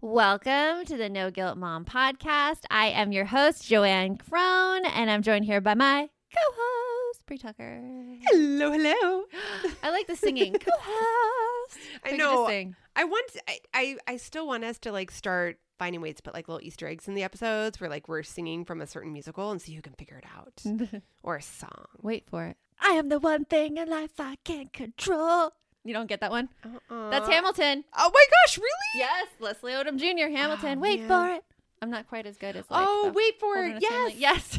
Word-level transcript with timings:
Welcome 0.00 0.84
to 0.84 0.96
the 0.96 1.08
No 1.08 1.32
Guilt 1.32 1.58
Mom 1.58 1.84
podcast. 1.84 2.60
I 2.70 2.86
am 2.86 3.10
your 3.10 3.24
host, 3.24 3.64
JoAnn 3.68 4.22
Crohn, 4.22 4.88
and 4.94 5.10
I'm 5.10 5.22
joined 5.22 5.44
here 5.44 5.60
by 5.60 5.74
my 5.74 6.08
co 6.32 6.54
host, 6.56 7.26
Brie 7.26 7.36
Tucker. 7.36 7.82
Hello, 8.30 8.70
hello. 8.70 9.24
I 9.82 9.90
like 9.90 10.06
the 10.06 10.14
singing. 10.14 10.52
co 10.60 10.70
host. 10.72 11.78
I 12.04 12.12
know. 12.12 12.46
I 12.94 13.02
want 13.02 13.30
I, 13.48 13.58
I 13.74 13.96
I 14.06 14.16
still 14.18 14.46
want 14.46 14.62
us 14.62 14.78
to 14.80 14.92
like 14.92 15.10
start 15.10 15.58
finding 15.80 16.00
ways 16.00 16.14
to 16.14 16.22
put 16.22 16.32
like 16.32 16.46
little 16.46 16.64
Easter 16.64 16.86
eggs 16.86 17.08
in 17.08 17.14
the 17.14 17.24
episodes 17.24 17.80
where 17.80 17.90
like 17.90 18.06
we're 18.06 18.22
singing 18.22 18.64
from 18.64 18.80
a 18.80 18.86
certain 18.86 19.12
musical 19.12 19.50
and 19.50 19.60
see 19.60 19.74
who 19.74 19.82
can 19.82 19.94
figure 19.94 20.18
it 20.18 20.26
out. 20.32 21.02
or 21.24 21.34
a 21.34 21.42
song. 21.42 21.86
Wait 22.02 22.24
for 22.30 22.44
it. 22.46 22.56
I 22.80 22.90
am 22.90 23.08
the 23.08 23.18
one 23.18 23.46
thing 23.46 23.78
in 23.78 23.88
life 23.90 24.20
I 24.20 24.36
can't 24.44 24.72
control. 24.72 25.54
You 25.88 25.94
don't 25.94 26.06
get 26.06 26.20
that 26.20 26.30
one? 26.30 26.50
Uh-uh. 26.62 27.08
That's 27.08 27.26
Hamilton. 27.30 27.82
Oh 27.96 28.10
my 28.12 28.24
gosh, 28.44 28.58
really? 28.58 28.68
Yes, 28.96 29.26
Leslie 29.40 29.72
Odom 29.72 29.96
Jr. 29.96 30.30
Hamilton. 30.30 30.76
Oh, 30.76 30.80
Wait 30.82 31.00
man. 31.00 31.08
for 31.08 31.34
it. 31.36 31.44
I'm 31.80 31.90
not 31.90 32.06
quite 32.10 32.26
as 32.26 32.36
good 32.36 32.56
as 32.56 32.70
like. 32.70 32.84
oh, 32.86 33.10
wait 33.14 33.40
for 33.40 33.56
it. 33.56 33.82
Family. 33.82 34.14
Yes. 34.18 34.58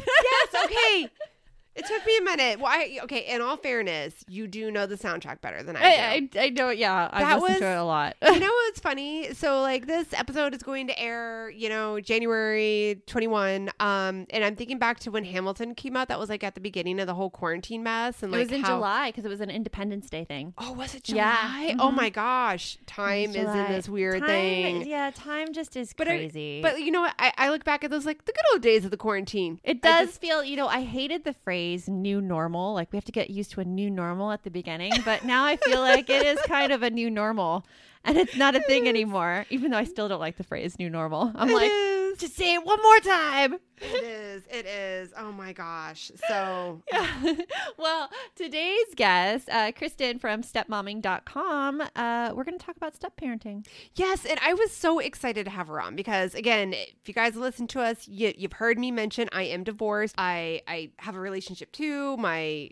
yes, 0.52 0.64
okay. 0.64 1.08
It 1.76 1.86
took 1.86 2.04
me 2.04 2.18
a 2.18 2.22
minute. 2.22 2.60
Well, 2.60 2.78
okay, 3.04 3.26
in 3.32 3.40
all 3.40 3.56
fairness, 3.56 4.14
you 4.28 4.46
do 4.48 4.70
know 4.70 4.86
the 4.86 4.96
soundtrack 4.96 5.40
better 5.40 5.62
than 5.62 5.76
I 5.76 5.80
do. 6.28 6.38
I, 6.38 6.42
I, 6.42 6.46
I 6.46 6.48
know, 6.50 6.70
yeah. 6.70 7.08
I 7.12 7.20
That 7.22 7.40
listened 7.40 7.60
to 7.60 7.66
it 7.70 7.76
a 7.76 7.84
lot. 7.84 8.16
you 8.22 8.40
know 8.40 8.50
what's 8.66 8.80
funny? 8.80 9.32
So 9.34 9.62
like 9.62 9.86
this 9.86 10.12
episode 10.12 10.52
is 10.54 10.62
going 10.62 10.88
to 10.88 10.98
air, 11.00 11.48
you 11.50 11.68
know, 11.68 12.00
January 12.00 13.00
21. 13.06 13.70
Um 13.80 14.26
and 14.30 14.44
I'm 14.44 14.56
thinking 14.56 14.78
back 14.78 14.98
to 15.00 15.10
when 15.10 15.24
Hamilton 15.24 15.74
came 15.74 15.96
out. 15.96 16.08
That 16.08 16.18
was 16.18 16.28
like 16.28 16.42
at 16.42 16.54
the 16.54 16.60
beginning 16.60 16.98
of 17.00 17.06
the 17.06 17.14
whole 17.14 17.30
quarantine 17.30 17.82
mess 17.84 18.22
and 18.22 18.34
it 18.34 18.36
like 18.36 18.48
was 18.48 18.58
in 18.58 18.62
how- 18.64 18.76
July 18.76 19.08
because 19.10 19.24
it 19.24 19.28
was 19.28 19.40
an 19.40 19.50
Independence 19.50 20.10
Day 20.10 20.24
thing. 20.24 20.54
Oh, 20.58 20.72
was 20.72 20.94
it 20.94 21.08
Yeah. 21.08 21.36
July? 21.36 21.76
Oh 21.78 21.90
Mhm. 21.90 21.94
my 21.94 22.10
gosh. 22.10 22.78
Time 22.86 23.30
is 23.30 23.36
in 23.36 23.66
this 23.72 23.88
weird 23.88 24.18
Time- 24.20 24.26
thing. 24.28 24.86
Yeah, 24.88 25.10
time 25.14 25.52
just 25.52 25.76
is 25.76 25.92
But 25.96 26.08
I- 26.08 26.16
crazy. 26.16 26.62
But 26.62 26.82
you 26.82 26.90
know 26.90 27.02
what? 27.02 27.14
I, 27.18 27.32
I 27.38 27.50
look 27.50 27.64
back 27.64 27.84
at 27.84 27.90
those 27.90 28.04
like 28.06 28.24
the 28.24 28.32
good 28.32 28.44
old 28.52 28.60
days 28.62 28.84
of 28.84 28.90
the 28.90 28.96
quarantine. 28.96 29.60
it 29.62 29.80
does 29.82 30.08
just- 30.08 30.20
feel, 30.20 30.42
you 30.42 30.56
know, 30.56 30.66
I 30.66 30.82
hated 30.82 31.22
the 31.24 31.32
phrase 31.32 31.59
new 31.88 32.20
normal. 32.20 32.74
Like 32.74 32.92
we 32.92 32.96
have 32.96 33.04
to 33.04 33.12
get 33.12 33.30
used 33.30 33.50
to 33.52 33.60
a 33.60 33.64
new 33.64 33.90
normal 33.90 34.30
at 34.32 34.42
the 34.44 34.50
beginning, 34.50 34.92
but 35.04 35.24
now 35.24 35.44
I 35.44 35.56
feel 35.56 35.80
like 35.80 36.08
it 36.10 36.24
is 36.24 36.40
kind 36.42 36.72
of 36.72 36.82
a 36.82 36.90
new 36.90 37.10
normal 37.10 37.64
and 38.04 38.16
it's 38.16 38.36
not 38.36 38.54
a 38.56 38.60
thing 38.60 38.88
anymore, 38.88 39.46
even 39.50 39.70
though 39.70 39.78
I 39.78 39.84
still 39.84 40.08
don't 40.08 40.20
like 40.20 40.36
the 40.36 40.44
phrase 40.44 40.78
new 40.78 40.88
normal. 40.88 41.32
I'm 41.34 41.50
It 41.50 41.54
like, 41.54 41.70
is. 41.70 41.99
Just 42.18 42.36
say 42.36 42.54
it 42.54 42.64
one 42.64 42.80
more 42.82 43.00
time. 43.00 43.54
it 43.80 44.04
is. 44.04 44.42
It 44.50 44.66
is. 44.66 45.12
Oh 45.16 45.32
my 45.32 45.52
gosh. 45.52 46.10
So 46.28 46.82
Yeah. 46.92 47.34
well, 47.78 48.10
today's 48.36 48.94
guest, 48.94 49.48
uh, 49.50 49.72
Kristen 49.72 50.18
from 50.18 50.42
stepmomming.com, 50.42 51.82
uh, 51.96 52.32
we're 52.34 52.44
going 52.44 52.58
to 52.58 52.64
talk 52.64 52.76
about 52.76 52.94
step 52.94 53.14
parenting. 53.20 53.66
Yes, 53.94 54.24
and 54.24 54.38
I 54.44 54.54
was 54.54 54.70
so 54.70 54.98
excited 54.98 55.44
to 55.44 55.50
have 55.50 55.68
her 55.68 55.80
on 55.80 55.96
because 55.96 56.34
again, 56.34 56.74
if 56.74 57.06
you 57.06 57.14
guys 57.14 57.36
listen 57.36 57.66
to 57.68 57.80
us, 57.80 58.06
you, 58.06 58.32
you've 58.36 58.54
heard 58.54 58.78
me 58.78 58.90
mention 58.90 59.28
I 59.32 59.44
am 59.44 59.64
divorced. 59.64 60.14
I 60.18 60.62
I 60.68 60.90
have 60.98 61.16
a 61.16 61.20
relationship 61.20 61.72
too. 61.72 62.16
My 62.18 62.70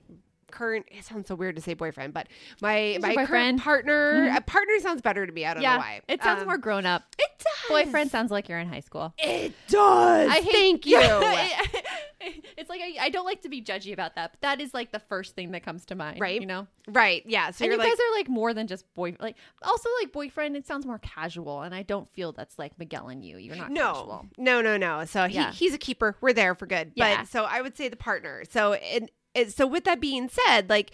current 0.50 0.86
it 0.90 1.04
sounds 1.04 1.28
so 1.28 1.34
weird 1.34 1.56
to 1.56 1.62
say 1.62 1.74
boyfriend, 1.74 2.12
but 2.14 2.26
my 2.60 2.78
He's 2.92 3.02
my 3.02 3.08
your 3.12 3.16
current 3.26 3.28
boyfriend. 3.28 3.60
partner 3.62 4.14
Mhm. 4.30 4.36
uh, 4.36 4.40
partner 4.40 4.74
sounds 4.80 5.02
better 5.02 5.26
to 5.26 5.32
me. 5.32 5.44
I 5.46 5.54
don't 5.54 5.62
know 5.62 5.76
why. 5.78 6.00
it 6.08 6.22
sounds 6.22 6.40
Um, 6.42 6.46
more 6.48 6.58
grown 6.58 6.86
up. 6.86 7.04
It 7.18 7.30
does. 7.38 7.68
Boyfriend 7.68 8.10
sounds 8.10 8.30
like 8.30 8.48
you're 8.48 8.58
in 8.58 8.68
high 8.68 8.80
school. 8.80 9.12
It 9.18 9.52
does. 9.68 10.30
I 10.30 10.40
hate, 10.40 10.52
Thank 10.52 10.86
you. 10.86 10.98
it's 12.56 12.68
like 12.68 12.80
I, 12.80 12.96
I 13.00 13.08
don't 13.10 13.24
like 13.24 13.42
to 13.42 13.48
be 13.48 13.62
judgy 13.62 13.92
about 13.92 14.14
that, 14.16 14.32
but 14.32 14.40
that 14.40 14.60
is 14.60 14.74
like 14.74 14.90
the 14.92 14.98
first 14.98 15.34
thing 15.34 15.52
that 15.52 15.62
comes 15.62 15.84
to 15.86 15.94
mind, 15.94 16.20
Right. 16.20 16.40
You 16.40 16.46
know, 16.46 16.66
right. 16.88 17.22
Yeah. 17.26 17.50
So 17.50 17.64
and 17.64 17.72
you 17.72 17.78
like 17.78 17.88
guys 17.88 17.98
are 17.98 18.16
like 18.16 18.28
more 18.28 18.52
than 18.54 18.66
just 18.66 18.92
boy. 18.94 19.14
Like 19.20 19.36
also 19.62 19.88
like 20.02 20.12
boyfriend. 20.12 20.56
It 20.56 20.66
sounds 20.66 20.84
more 20.86 20.98
casual, 20.98 21.62
and 21.62 21.74
I 21.74 21.82
don't 21.82 22.08
feel 22.08 22.32
that's 22.32 22.58
like 22.58 22.78
Miguel 22.78 23.08
and 23.08 23.24
you. 23.24 23.38
You're 23.38 23.56
not 23.56 23.70
no, 23.70 23.92
casual. 23.92 24.26
no, 24.36 24.60
no, 24.60 24.76
no. 24.76 25.04
So 25.04 25.24
Yeah. 25.24 25.52
he's 25.52 25.74
a 25.74 25.78
keeper. 25.78 26.16
We're 26.20 26.32
there 26.32 26.54
for 26.54 26.66
good. 26.66 26.92
Yeah. 26.94 27.18
But 27.18 27.28
so 27.28 27.44
I 27.44 27.60
would 27.60 27.76
say 27.76 27.88
the 27.88 27.96
partner. 27.96 28.42
So 28.50 28.72
and 28.74 29.10
so 29.48 29.66
with 29.66 29.84
that 29.84 30.00
being 30.00 30.28
said, 30.28 30.68
like 30.68 30.90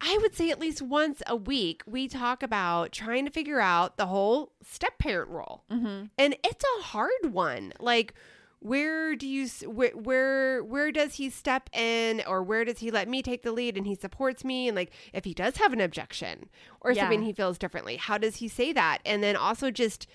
I 0.00 0.18
would 0.20 0.34
say 0.34 0.50
at 0.50 0.58
least 0.60 0.82
once 0.82 1.22
a 1.26 1.36
week 1.36 1.82
we 1.86 2.08
talk 2.08 2.42
about 2.42 2.92
trying 2.92 3.24
to 3.24 3.30
figure 3.30 3.60
out 3.60 3.96
the 3.96 4.06
whole 4.06 4.52
step 4.62 4.98
parent 4.98 5.30
role, 5.30 5.64
Mm-hmm. 5.70 6.06
and 6.18 6.36
it's 6.44 6.64
a 6.78 6.82
hard 6.82 7.32
one. 7.32 7.72
Like 7.80 8.14
where 8.60 9.14
do 9.14 9.26
you 9.28 9.46
where 9.66 9.90
where 9.90 10.64
where 10.64 10.90
does 10.90 11.14
he 11.16 11.28
step 11.28 11.68
in 11.74 12.22
or 12.26 12.42
where 12.42 12.64
does 12.64 12.78
he 12.78 12.90
let 12.90 13.06
me 13.08 13.20
take 13.22 13.42
the 13.42 13.52
lead 13.52 13.76
and 13.76 13.86
he 13.86 13.94
supports 13.94 14.42
me 14.42 14.68
and 14.68 14.74
like 14.74 14.90
if 15.12 15.24
he 15.24 15.34
does 15.34 15.58
have 15.58 15.74
an 15.74 15.82
objection 15.82 16.48
or 16.80 16.92
Yeah. 16.92 17.02
something 17.02 17.22
he 17.22 17.34
feels 17.34 17.58
differently 17.58 17.96
how 17.96 18.16
does 18.16 18.36
he 18.36 18.48
say 18.48 18.72
that 18.72 19.00
and 19.04 19.22
then 19.22 19.36
also 19.36 19.70
just 19.70 20.06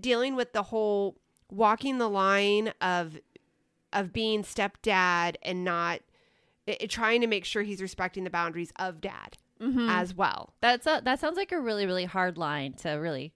dealing 0.00 0.36
with 0.36 0.52
the 0.52 0.62
whole 0.64 1.16
walking 1.50 1.98
the 1.98 2.08
line 2.08 2.72
of 2.80 3.18
of 3.92 4.12
being 4.12 4.44
stepdad 4.44 5.34
and 5.42 5.64
not 5.64 5.98
i- 6.68 6.76
i- 6.82 6.86
trying 6.86 7.20
to 7.22 7.26
make 7.26 7.44
sure 7.44 7.62
he's 7.62 7.80
respecting 7.82 8.24
the 8.24 8.30
boundaries 8.30 8.72
of 8.76 9.00
dad 9.00 9.36
Mm-hmm. 9.60 9.88
as 9.90 10.14
well 10.14 10.52
That's 10.60 10.86
a, 10.86 11.00
that 11.04 11.18
sounds 11.18 11.36
like 11.36 11.50
a 11.50 11.58
really 11.60 11.84
really 11.84 12.04
hard 12.04 12.38
line 12.38 12.74
to 12.74 12.90
really 12.90 13.32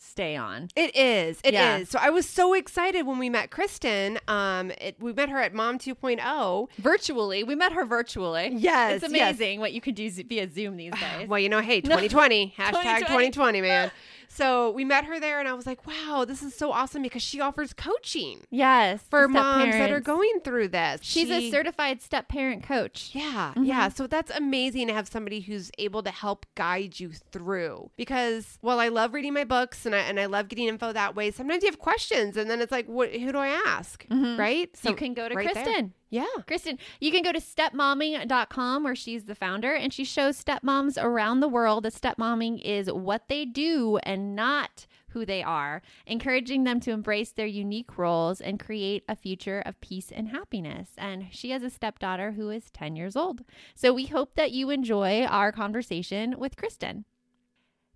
stay 0.00 0.36
on. 0.36 0.68
It 0.76 0.94
is. 0.94 1.40
It 1.42 1.48
is. 1.48 1.52
Yeah. 1.54 1.82
So 1.84 1.98
I 2.00 2.08
was 2.10 2.24
so 2.26 2.54
excited 2.54 3.02
when 3.04 3.18
we 3.18 3.28
met 3.28 3.50
Kristen. 3.50 4.18
Um, 4.28 4.70
it, 4.80 4.94
we 5.00 5.12
met 5.12 5.28
her 5.28 5.40
at 5.40 5.52
Mom 5.52 5.74
oh. 5.74 5.78
2.0. 5.78 6.68
Virtually, 6.78 7.42
we 7.42 7.56
met 7.56 7.72
her 7.72 7.84
virtually. 7.84 8.50
Yes, 8.54 9.02
it's 9.02 9.12
yes. 9.12 9.30
amazing 9.34 9.58
what 9.58 9.72
you 9.72 9.80
can 9.80 9.94
do 9.94 10.08
z- 10.08 10.22
via 10.22 10.48
Zoom 10.48 10.76
these 10.76 10.92
days. 11.18 11.28
Well, 11.28 11.40
you 11.40 11.48
know, 11.48 11.60
hey, 11.60 11.80
2020, 11.82 12.54
hashtag 12.56 12.68
2020. 12.70 13.04
2020, 13.06 13.60
man. 13.60 13.90
So 14.28 14.70
we 14.70 14.84
met 14.84 15.04
her 15.06 15.18
there, 15.18 15.40
and 15.40 15.48
I 15.48 15.54
was 15.54 15.66
like, 15.66 15.86
wow, 15.86 16.24
this 16.26 16.42
is 16.42 16.54
so 16.54 16.70
awesome 16.70 17.02
because 17.02 17.22
she 17.22 17.40
offers 17.40 17.72
coaching 17.72 18.42
Yes. 18.50 19.02
for 19.08 19.26
moms 19.26 19.72
that 19.72 19.90
are 19.90 20.00
going 20.00 20.40
through 20.44 20.68
this. 20.68 21.00
She's 21.02 21.30
a 21.30 21.50
certified 21.50 22.02
step 22.02 22.28
parent 22.28 22.62
coach. 22.62 23.10
Yeah, 23.14 23.52
Mhm. 23.56 23.66
yeah. 23.66 23.88
So 23.88 24.06
that's 24.06 24.30
amazing 24.30 24.86
to 24.88 24.92
have 24.94 25.08
somebody 25.08 25.40
who's 25.40 25.70
able 25.78 26.02
to 26.02 26.10
help 26.10 26.46
guide 26.54 27.00
you 27.00 27.10
through. 27.12 27.90
Because 27.96 28.58
while 28.60 28.80
I 28.80 28.88
love 28.88 29.14
reading 29.14 29.32
my 29.34 29.44
books 29.44 29.86
and 29.86 29.94
I 29.94 29.98
and 30.00 30.20
I 30.20 30.26
love 30.26 30.48
getting 30.48 30.68
info 30.68 30.92
that 30.92 31.14
way, 31.16 31.30
sometimes 31.30 31.62
you 31.62 31.68
have 31.70 31.78
questions, 31.78 32.36
and 32.36 32.50
then 32.50 32.60
it's 32.60 32.72
like, 32.72 32.86
what? 32.86 33.10
Who 33.12 33.32
do 33.32 33.38
I 33.38 33.48
ask? 33.48 34.06
Mhm. 34.08 34.38
Right? 34.38 34.76
So 34.76 34.90
you 34.90 34.94
can 34.96 35.14
go 35.14 35.28
to 35.28 35.34
right 35.34 35.52
there. 35.54 35.90
Yeah. 36.10 36.26
Kristen, 36.46 36.78
you 37.00 37.10
can 37.12 37.22
go 37.22 37.32
to 37.32 37.40
stepmomming.com 37.40 38.82
where 38.82 38.94
she's 38.94 39.24
the 39.24 39.34
founder 39.34 39.74
and 39.74 39.92
she 39.92 40.04
shows 40.04 40.42
stepmoms 40.42 41.02
around 41.02 41.40
the 41.40 41.48
world 41.48 41.84
that 41.84 41.92
stepmomming 41.92 42.58
is 42.58 42.90
what 42.90 43.28
they 43.28 43.44
do 43.44 43.98
and 44.02 44.34
not 44.34 44.86
who 45.10 45.24
they 45.24 45.42
are, 45.42 45.82
encouraging 46.06 46.64
them 46.64 46.80
to 46.80 46.90
embrace 46.90 47.32
their 47.32 47.46
unique 47.46 47.96
roles 47.98 48.40
and 48.40 48.60
create 48.60 49.04
a 49.08 49.16
future 49.16 49.62
of 49.64 49.80
peace 49.80 50.10
and 50.10 50.28
happiness. 50.28 50.90
And 50.98 51.26
she 51.30 51.50
has 51.50 51.62
a 51.62 51.70
stepdaughter 51.70 52.32
who 52.32 52.50
is 52.50 52.70
10 52.70 52.96
years 52.96 53.16
old. 53.16 53.42
So 53.74 53.92
we 53.92 54.06
hope 54.06 54.34
that 54.36 54.52
you 54.52 54.70
enjoy 54.70 55.24
our 55.24 55.52
conversation 55.52 56.36
with 56.38 56.56
Kristen. 56.56 57.04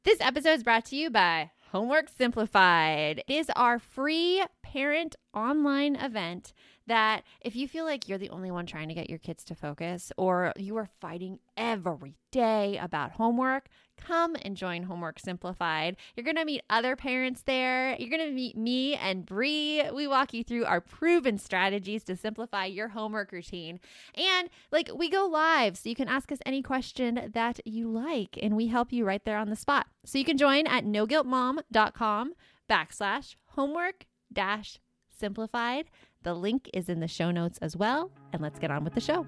This 0.05 0.21
episode 0.21 0.55
is 0.55 0.65
brought 0.65 0.85
to 0.87 0.97
you 0.97 1.11
by 1.11 1.51
Homework 1.73 2.11
Simplified. 2.11 3.25
Is 3.27 3.49
our 3.57 3.79
free 3.79 4.45
parent 4.63 5.17
online 5.33 5.97
event 5.97 6.53
that 6.87 7.23
if 7.41 7.57
you 7.57 7.67
feel 7.67 7.87
like 7.87 8.07
you're 8.07 8.19
the 8.19 8.29
only 8.29 8.51
one 8.51 8.67
trying 8.67 8.89
to 8.89 8.95
get 8.95 9.09
your 9.09 9.19
kids 9.19 9.43
to 9.45 9.55
focus 9.55 10.13
or 10.19 10.53
you 10.59 10.77
are 10.77 10.91
fighting 11.01 11.39
every 11.57 12.19
day 12.31 12.77
about 12.77 13.13
homework, 13.13 13.71
come 14.07 14.37
and 14.43 14.57
join 14.57 14.85
Homework 14.85 15.19
Simplified. 15.19 15.97
You're 16.17 16.25
going 16.25 16.37
to 16.37 16.45
meet 16.45 16.63
other 16.71 16.97
parents 16.97 17.43
there. 17.43 17.97
You're 17.99 18.11
going 18.11 18.29
to 18.29 18.35
meet 18.35 18.57
me 18.57 18.95
and 18.95 19.25
Brie. 19.25 19.83
We 19.93 20.07
walk 20.07 20.35
you 20.35 20.43
through 20.43 20.65
our 20.65 20.81
proven 20.81 21.39
strategies 21.39 22.05
to 22.05 22.17
simplify 22.17 22.67
your 22.67 22.89
homework 22.89 23.33
routine. 23.33 23.81
And 24.15 24.49
like 24.71 24.91
we 24.95 25.09
go 25.09 25.27
live 25.27 25.77
so 25.77 25.89
you 25.89 25.95
can 25.95 26.09
ask 26.09 26.33
us 26.33 26.39
any 26.45 26.63
question 26.63 27.31
that 27.33 27.61
you 27.67 27.89
like 27.89 28.39
and 28.41 28.57
we 28.57 28.69
help 28.69 28.93
you 28.93 29.05
right 29.05 29.25
there 29.25 29.39
on 29.39 29.51
the 29.51 29.57
spot. 29.57 29.87
So 30.05 30.19
you 30.19 30.25
can 30.25 30.37
join 30.37 30.67
at 30.67 30.85
noguiltmom.com 30.85 32.33
backslash 32.69 33.37
homework 33.51 34.07
dash 34.33 34.79
simplified. 35.17 35.87
The 36.23 36.35
link 36.35 36.71
is 36.73 36.89
in 36.89 37.01
the 37.01 37.09
show 37.09 37.31
notes 37.31 37.59
as 37.61 37.77
well. 37.77 38.11
And 38.33 38.43
let's 38.43 38.59
get 38.59 38.71
on 38.71 38.85
with 38.85 38.95
the 38.95 39.01
show. 39.01 39.27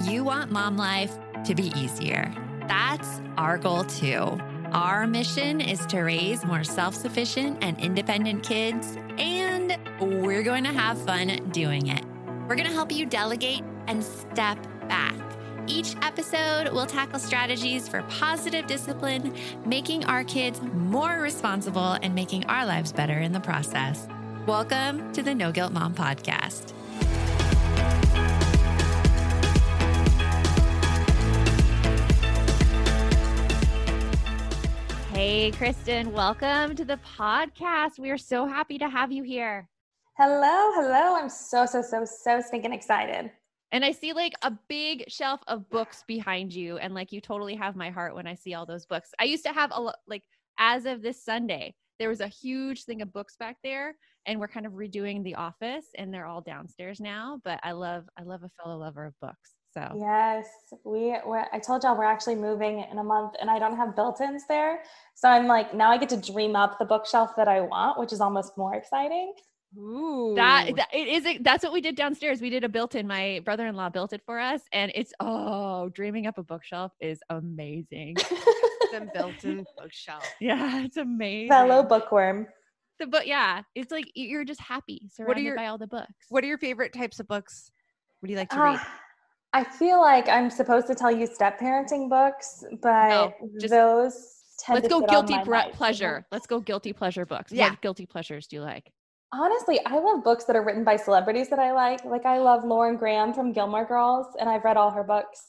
You 0.00 0.24
want 0.24 0.50
mom 0.50 0.76
life 0.76 1.16
to 1.44 1.54
be 1.54 1.72
easier. 1.76 2.32
That's 2.66 3.20
our 3.36 3.58
goal 3.58 3.84
too. 3.84 4.38
Our 4.72 5.06
mission 5.06 5.60
is 5.60 5.84
to 5.86 6.00
raise 6.00 6.44
more 6.44 6.64
self 6.64 6.94
sufficient 6.94 7.58
and 7.62 7.78
independent 7.78 8.42
kids, 8.42 8.96
and 9.18 9.76
we're 10.00 10.42
going 10.42 10.64
to 10.64 10.72
have 10.72 11.00
fun 11.04 11.28
doing 11.50 11.88
it. 11.88 12.04
We're 12.48 12.56
going 12.56 12.68
to 12.68 12.72
help 12.74 12.90
you 12.90 13.06
delegate 13.06 13.62
and 13.86 14.02
step 14.02 14.58
back. 14.88 15.14
Each 15.66 15.94
episode 16.02 16.72
we'll 16.72 16.86
tackle 16.86 17.20
strategies 17.20 17.86
for 17.86 18.02
positive 18.04 18.66
discipline, 18.66 19.36
making 19.66 20.04
our 20.06 20.24
kids 20.24 20.60
more 20.72 21.20
responsible 21.20 21.92
and 22.02 22.14
making 22.14 22.46
our 22.46 22.66
lives 22.66 22.92
better 22.92 23.18
in 23.18 23.32
the 23.32 23.40
process. 23.40 24.08
Welcome 24.46 25.12
to 25.12 25.22
the 25.22 25.34
No 25.34 25.52
Guilt 25.52 25.72
Mom 25.72 25.94
Podcast. 25.94 26.72
Hey, 35.24 35.52
Kristen, 35.52 36.12
welcome 36.12 36.74
to 36.74 36.84
the 36.84 36.98
podcast. 37.16 38.00
We 38.00 38.10
are 38.10 38.18
so 38.18 38.44
happy 38.44 38.76
to 38.78 38.88
have 38.88 39.12
you 39.12 39.22
here. 39.22 39.68
Hello, 40.18 40.72
hello. 40.74 41.14
I'm 41.14 41.28
so, 41.28 41.64
so, 41.64 41.80
so, 41.80 42.04
so 42.04 42.40
stinking 42.40 42.72
excited. 42.72 43.30
And 43.70 43.84
I 43.84 43.92
see 43.92 44.14
like 44.14 44.32
a 44.42 44.50
big 44.68 45.04
shelf 45.06 45.40
of 45.46 45.70
books 45.70 46.02
behind 46.08 46.52
you. 46.52 46.78
And 46.78 46.92
like 46.92 47.12
you 47.12 47.20
totally 47.20 47.54
have 47.54 47.76
my 47.76 47.88
heart 47.88 48.16
when 48.16 48.26
I 48.26 48.34
see 48.34 48.54
all 48.54 48.66
those 48.66 48.84
books. 48.84 49.10
I 49.20 49.24
used 49.24 49.44
to 49.44 49.52
have 49.52 49.70
a 49.72 49.80
lot, 49.80 49.94
like 50.08 50.24
as 50.58 50.86
of 50.86 51.02
this 51.02 51.24
Sunday, 51.24 51.76
there 52.00 52.08
was 52.08 52.20
a 52.20 52.26
huge 52.26 52.82
thing 52.82 53.00
of 53.00 53.12
books 53.12 53.36
back 53.36 53.58
there. 53.62 53.94
And 54.26 54.40
we're 54.40 54.48
kind 54.48 54.66
of 54.66 54.72
redoing 54.72 55.22
the 55.22 55.36
office 55.36 55.86
and 55.96 56.12
they're 56.12 56.26
all 56.26 56.40
downstairs 56.40 56.98
now. 56.98 57.40
But 57.44 57.60
I 57.62 57.72
love, 57.72 58.08
I 58.18 58.24
love 58.24 58.42
a 58.42 58.50
fellow 58.60 58.76
lover 58.76 59.04
of 59.04 59.14
books. 59.20 59.52
So 59.72 59.96
Yes, 59.98 60.46
we. 60.84 61.16
We're, 61.24 61.46
I 61.52 61.58
told 61.58 61.82
y'all 61.82 61.96
we're 61.96 62.04
actually 62.04 62.34
moving 62.34 62.84
in 62.90 62.98
a 62.98 63.04
month, 63.04 63.34
and 63.40 63.48
I 63.48 63.58
don't 63.58 63.76
have 63.76 63.96
built-ins 63.96 64.42
there, 64.48 64.82
so 65.14 65.28
I'm 65.28 65.46
like 65.46 65.74
now 65.74 65.90
I 65.90 65.98
get 65.98 66.08
to 66.10 66.16
dream 66.16 66.56
up 66.56 66.78
the 66.78 66.84
bookshelf 66.84 67.30
that 67.36 67.48
I 67.48 67.62
want, 67.62 67.98
which 67.98 68.12
is 68.12 68.20
almost 68.20 68.58
more 68.58 68.74
exciting. 68.74 69.32
Ooh. 69.78 70.34
that, 70.36 70.70
that 70.76 70.88
it 70.92 71.08
is 71.08 71.38
that's 71.40 71.64
what 71.64 71.72
we 71.72 71.80
did 71.80 71.96
downstairs. 71.96 72.42
We 72.42 72.50
did 72.50 72.64
a 72.64 72.68
built-in. 72.68 73.06
My 73.06 73.40
brother-in-law 73.44 73.88
built 73.90 74.12
it 74.12 74.20
for 74.26 74.38
us, 74.38 74.60
and 74.72 74.92
it's 74.94 75.14
oh, 75.20 75.88
dreaming 75.88 76.26
up 76.26 76.36
a 76.36 76.42
bookshelf 76.42 76.92
is 77.00 77.20
amazing. 77.30 78.16
Some 78.92 79.08
built-in 79.14 79.64
bookshelf. 79.78 80.28
yeah, 80.38 80.82
it's 80.82 80.98
amazing. 80.98 81.48
Fellow 81.48 81.82
bookworm. 81.82 82.46
the 82.98 83.06
book 83.06 83.26
yeah 83.26 83.62
it's 83.74 83.90
like 83.90 84.04
you're 84.14 84.44
just 84.44 84.60
happy 84.60 85.08
surrounded 85.10 85.42
your- 85.42 85.56
by 85.56 85.66
all 85.66 85.78
the 85.78 85.86
books 85.86 86.12
What 86.28 86.44
are 86.44 86.46
your 86.46 86.58
favorite 86.58 86.92
types 86.92 87.18
of 87.20 87.26
books? 87.26 87.70
What 88.20 88.26
do 88.26 88.32
you 88.32 88.38
like 88.38 88.50
to 88.50 88.56
ah, 88.56 88.62
read? 88.62 88.80
I 89.54 89.64
feel 89.64 90.00
like 90.00 90.28
I'm 90.28 90.48
supposed 90.50 90.86
to 90.86 90.94
tell 90.94 91.10
you 91.10 91.26
step 91.26 91.58
parenting 91.60 92.08
books, 92.08 92.64
but 92.80 93.08
No, 93.08 93.32
just- 93.60 93.70
those 93.70 94.28
tend 94.58 94.76
let's 94.76 94.86
to 94.88 94.90
go 94.90 95.00
sit 95.00 95.08
on 95.08 95.14
guilty 95.26 95.34
my 95.36 95.42
ple- 95.44 95.52
life. 95.52 95.72
pleasure 95.72 96.24
let's 96.30 96.46
go 96.46 96.60
guilty 96.60 96.92
pleasure 96.92 97.26
books 97.26 97.50
Yeah. 97.52 97.70
what 97.70 97.80
guilty 97.80 98.06
pleasures 98.06 98.46
do 98.46 98.56
you 98.56 98.62
like 98.62 98.92
Honestly, 99.34 99.80
I 99.86 99.98
love 99.98 100.22
books 100.22 100.44
that 100.44 100.56
are 100.56 100.62
written 100.62 100.84
by 100.84 100.96
celebrities 100.96 101.48
that 101.48 101.58
I 101.58 101.72
like. 101.72 102.04
Like 102.04 102.26
I 102.26 102.36
love 102.36 102.64
Lauren 102.64 102.98
Graham 102.98 103.32
from 103.32 103.50
Gilmore 103.52 103.86
Girls, 103.86 104.26
and 104.38 104.46
I've 104.46 104.62
read 104.62 104.76
all 104.76 104.90
her 104.90 105.02
books. 105.02 105.40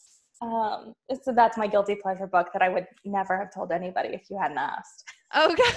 Um, 0.42 0.94
so 1.22 1.34
that's 1.34 1.58
my 1.58 1.68
guilty 1.68 1.96
pleasure 2.02 2.26
book 2.26 2.48
that 2.54 2.62
I 2.62 2.70
would 2.70 2.88
never 3.04 3.38
have 3.38 3.54
told 3.54 3.74
anybody 3.74 4.10
if 4.16 4.30
you 4.30 4.38
hadn't 4.42 4.58
asked. 4.58 5.04
okay 5.38 5.64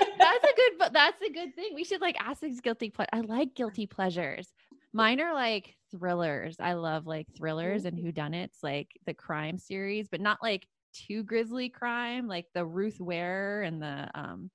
that's 0.18 0.44
a 0.44 0.54
good 0.56 0.72
but 0.78 0.92
that's 0.94 1.20
a 1.20 1.28
good 1.30 1.54
thing 1.54 1.72
we 1.74 1.84
should 1.84 2.00
like 2.00 2.16
ask 2.20 2.40
these 2.40 2.60
guilty 2.62 2.88
ple- 2.88 3.04
i 3.12 3.20
like 3.20 3.52
guilty 3.54 3.84
pleasures 3.86 4.52
mine 4.92 5.20
are 5.20 5.34
like 5.34 5.74
thrillers 5.92 6.56
i 6.58 6.72
love 6.72 7.06
like 7.06 7.26
thrillers 7.36 7.84
and 7.84 7.96
whodunits 7.98 8.62
like 8.62 8.88
the 9.06 9.14
crime 9.14 9.58
series 9.58 10.08
but 10.08 10.20
not 10.20 10.38
like 10.42 10.66
too 10.92 11.22
grisly 11.22 11.68
crime 11.68 12.26
like 12.26 12.46
the 12.54 12.64
ruth 12.64 13.00
ware 13.00 13.62
and 13.62 13.80
the 13.80 14.10
um 14.14 14.50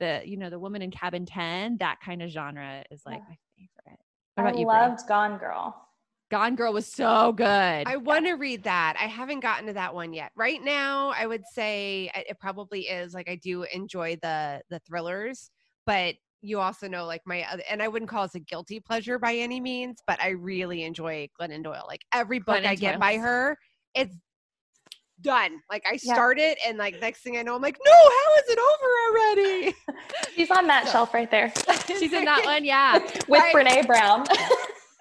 the 0.00 0.22
you 0.24 0.36
know 0.36 0.50
the 0.50 0.58
woman 0.58 0.82
in 0.82 0.90
cabin 0.90 1.24
10 1.24 1.78
that 1.78 1.98
kind 2.04 2.22
of 2.22 2.30
genre 2.30 2.82
is 2.90 3.02
like 3.06 3.20
Yeah. 3.20 3.28
my 3.28 3.36
favorite 3.56 4.00
what 4.34 4.44
about 4.44 4.56
I 4.56 4.60
you 4.60 4.66
Brie? 4.66 4.74
loved 4.78 5.06
Gone 5.06 5.38
Girl. 5.38 5.88
Gone 6.30 6.56
Girl 6.56 6.72
was 6.72 6.86
so 6.86 7.32
good. 7.32 7.46
I 7.86 7.96
want 7.98 8.24
to 8.24 8.32
read 8.32 8.64
that. 8.64 8.96
I 8.98 9.04
haven't 9.04 9.40
gotten 9.40 9.66
to 9.66 9.74
that 9.74 9.94
one 9.94 10.14
yet. 10.14 10.32
Right 10.34 10.62
now, 10.62 11.10
I 11.10 11.26
would 11.26 11.42
say 11.52 12.10
it 12.14 12.26
it 12.30 12.38
probably 12.40 12.88
is 12.88 13.12
like 13.12 13.28
I 13.28 13.36
do 13.36 13.64
enjoy 13.64 14.16
the 14.22 14.62
the 14.70 14.78
thrillers, 14.80 15.50
but 15.84 16.14
you 16.42 16.58
also 16.60 16.88
know 16.88 17.06
like 17.06 17.22
my 17.24 17.44
other, 17.50 17.62
and 17.70 17.80
I 17.82 17.88
wouldn't 17.88 18.10
call 18.10 18.24
this 18.24 18.34
a 18.34 18.40
guilty 18.40 18.80
pleasure 18.80 19.18
by 19.18 19.34
any 19.34 19.60
means, 19.60 20.02
but 20.06 20.20
I 20.20 20.30
really 20.30 20.82
enjoy 20.82 21.28
Glennon 21.40 21.62
Doyle. 21.62 21.84
Like 21.88 22.02
every 22.12 22.40
book 22.40 22.58
Glennon 22.62 22.66
I 22.66 22.74
get 22.74 22.90
Doyle. 22.92 23.00
by 23.00 23.16
her, 23.18 23.56
it's 23.94 24.16
done. 25.20 25.60
Like 25.70 25.84
I 25.86 25.98
Yeah. 26.02 26.14
start 26.14 26.38
it, 26.40 26.58
and 26.66 26.78
like 26.78 27.00
next 27.00 27.20
thing 27.22 27.38
I 27.38 27.42
know, 27.42 27.54
I'm 27.54 27.62
like, 27.62 27.78
no, 27.84 27.92
how 27.92 28.34
is 28.38 28.44
it 28.48 28.58
over 28.58 28.90
already? 29.08 29.74
She's 30.34 30.50
on 30.50 30.66
that 30.66 30.88
shelf 30.88 31.14
right 31.14 31.30
there 31.30 31.52
She's 31.86 32.12
in 32.12 32.24
that 32.24 32.42
one, 32.44 32.64
yeah. 32.64 32.98
with 32.98 33.28
Right. 33.28 33.54
Brene 33.54 33.86
Brown. 33.86 34.24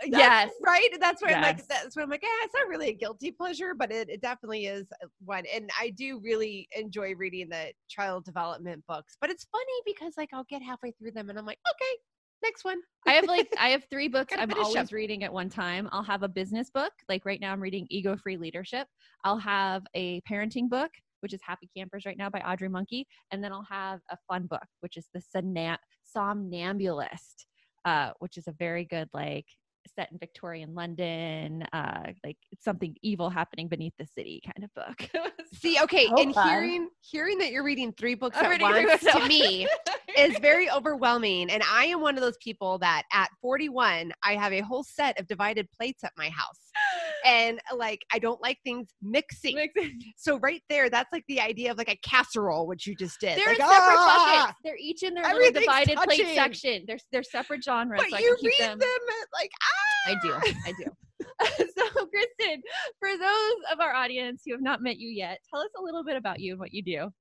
Yes. 0.05 0.51
right 0.65 0.87
that's 0.99 1.21
why 1.21 1.29
i'm 1.33 1.41
like 1.41 1.57
Yes. 1.57 1.67
that's 1.67 1.95
why 1.95 2.03
i'm 2.03 2.09
like 2.09 2.23
yeah 2.23 2.29
it's 2.43 2.53
not 2.55 2.67
really 2.67 2.89
a 2.89 2.93
guilty 2.93 3.31
pleasure 3.31 3.73
but 3.77 3.91
it, 3.91 4.09
it 4.09 4.21
definitely 4.21 4.65
is 4.65 4.87
one 5.23 5.43
and 5.53 5.69
i 5.79 5.89
do 5.91 6.19
really 6.23 6.67
enjoy 6.75 7.13
reading 7.15 7.49
the 7.49 7.71
child 7.89 8.25
development 8.25 8.83
books 8.87 9.17
but 9.21 9.29
it's 9.29 9.45
funny 9.51 9.63
because 9.85 10.13
like 10.17 10.29
i'll 10.33 10.45
get 10.49 10.61
halfway 10.61 10.91
through 10.91 11.11
them 11.11 11.29
and 11.29 11.37
i'm 11.37 11.45
like 11.45 11.59
okay 11.69 11.97
next 12.43 12.65
one 12.65 12.79
I 13.07 13.13
have 13.13 13.25
like 13.25 13.53
I 13.59 13.69
have 13.69 13.83
three 13.89 14.07
books 14.07 14.33
I'm 14.37 14.51
always 14.59 14.91
reading 14.91 15.23
at 15.23 15.31
one 15.31 15.49
time. 15.49 15.87
I'll 15.91 16.03
have 16.03 16.23
a 16.23 16.27
business 16.27 16.69
book, 16.71 16.91
like 17.09 17.23
right 17.25 17.39
now 17.39 17.51
I'm 17.51 17.59
reading 17.61 17.85
Ego 17.89 18.15
Free 18.17 18.37
Leadership. 18.37 18.87
I'll 19.23 19.37
have 19.37 19.83
a 19.95 20.21
parenting 20.21 20.67
book, 20.69 20.89
which 21.21 21.33
is 21.33 21.39
Happy 21.43 21.69
Campers 21.75 22.05
right 22.05 22.17
now 22.17 22.29
by 22.29 22.39
Audrey 22.41 22.69
Monke, 22.69 23.05
and 23.31 23.43
then 23.43 23.51
I'll 23.51 23.67
have 23.69 23.99
a 24.09 24.17
fun 24.27 24.47
book, 24.47 24.65
which 24.81 24.97
is 24.97 25.07
the 25.13 25.21
Somna- 25.21 25.77
Somnambulist, 26.15 27.45
uh, 27.85 28.11
which 28.19 28.37
is 28.37 28.47
a 28.47 28.53
very 28.53 28.85
good 28.85 29.09
like 29.13 29.45
set 29.95 30.11
in 30.11 30.17
Victorian 30.17 30.73
London, 30.75 31.63
uh, 31.73 32.11
like 32.23 32.37
something 32.59 32.95
evil 33.01 33.29
happening 33.29 33.67
beneath 33.67 33.93
the 33.97 34.05
city 34.05 34.41
kind 34.45 34.63
of 34.63 34.73
book. 34.73 35.09
see 35.53 35.79
okay 35.81 36.07
Oh, 36.09 36.21
and 36.21 36.33
fun. 36.33 36.47
hearing 36.47 36.89
hearing 37.01 37.37
that 37.39 37.51
you're 37.51 37.63
reading 37.63 37.93
three 37.93 38.15
books 38.15 38.37
I'm 38.39 38.51
at 38.53 38.61
once 38.61 39.01
to 39.01 39.27
me 39.27 39.67
is 40.17 40.37
very 40.39 40.69
overwhelming 40.69 41.49
and 41.49 41.61
i 41.69 41.85
am 41.85 42.01
one 42.01 42.15
of 42.15 42.21
those 42.21 42.37
people 42.41 42.77
that 42.79 43.03
at 43.11 43.29
41 43.41 44.13
i 44.23 44.35
have 44.35 44.53
a 44.53 44.61
whole 44.61 44.83
set 44.83 45.19
of 45.19 45.27
divided 45.27 45.67
plates 45.77 46.03
at 46.03 46.11
my 46.17 46.29
house 46.29 46.71
and 47.25 47.59
like 47.75 48.01
I 48.11 48.19
don't 48.19 48.41
like 48.41 48.57
things 48.63 48.89
mixing. 49.01 49.57
So 50.17 50.37
right 50.39 50.61
there, 50.69 50.89
that's 50.89 51.11
like 51.11 51.23
the 51.27 51.39
idea 51.39 51.71
of 51.71 51.77
like 51.77 51.89
a 51.89 51.97
casserole, 51.97 52.67
which 52.67 52.85
you 52.85 52.95
just 52.95 53.19
did. 53.19 53.37
They're 53.37 53.47
like, 53.47 53.59
in 53.59 53.65
separate 53.65 53.95
ah! 53.97 54.43
buckets. 54.45 54.59
They're 54.63 54.77
each 54.79 55.03
in 55.03 55.13
their 55.13 55.23
little 55.23 55.39
Everything's 55.39 55.65
divided 55.65 55.97
plate 55.97 56.35
section. 56.35 56.83
They're 56.87 56.99
they're 57.11 57.23
separate 57.23 57.63
genres. 57.63 58.01
But 58.01 58.11
so 58.11 58.17
I 58.17 58.19
you 58.19 58.35
can 58.39 58.51
keep 58.51 58.59
read 58.59 58.69
them. 58.69 58.79
them 58.79 58.99
like 59.33 59.51
ah. 59.61 59.70
I 60.07 60.15
do. 60.21 60.33
I 60.65 60.73
do. 60.77 60.85
so, 61.57 62.05
Kristen, 62.05 62.61
for 62.99 63.09
those 63.17 63.55
of 63.71 63.79
our 63.79 63.93
audience 63.93 64.41
who 64.45 64.53
have 64.53 64.61
not 64.61 64.81
met 64.81 64.97
you 64.97 65.09
yet, 65.09 65.39
tell 65.49 65.61
us 65.61 65.69
a 65.77 65.81
little 65.81 66.03
bit 66.03 66.17
about 66.17 66.39
you 66.39 66.53
and 66.53 66.59
what 66.59 66.73
you 66.73 66.83
do. 66.83 67.11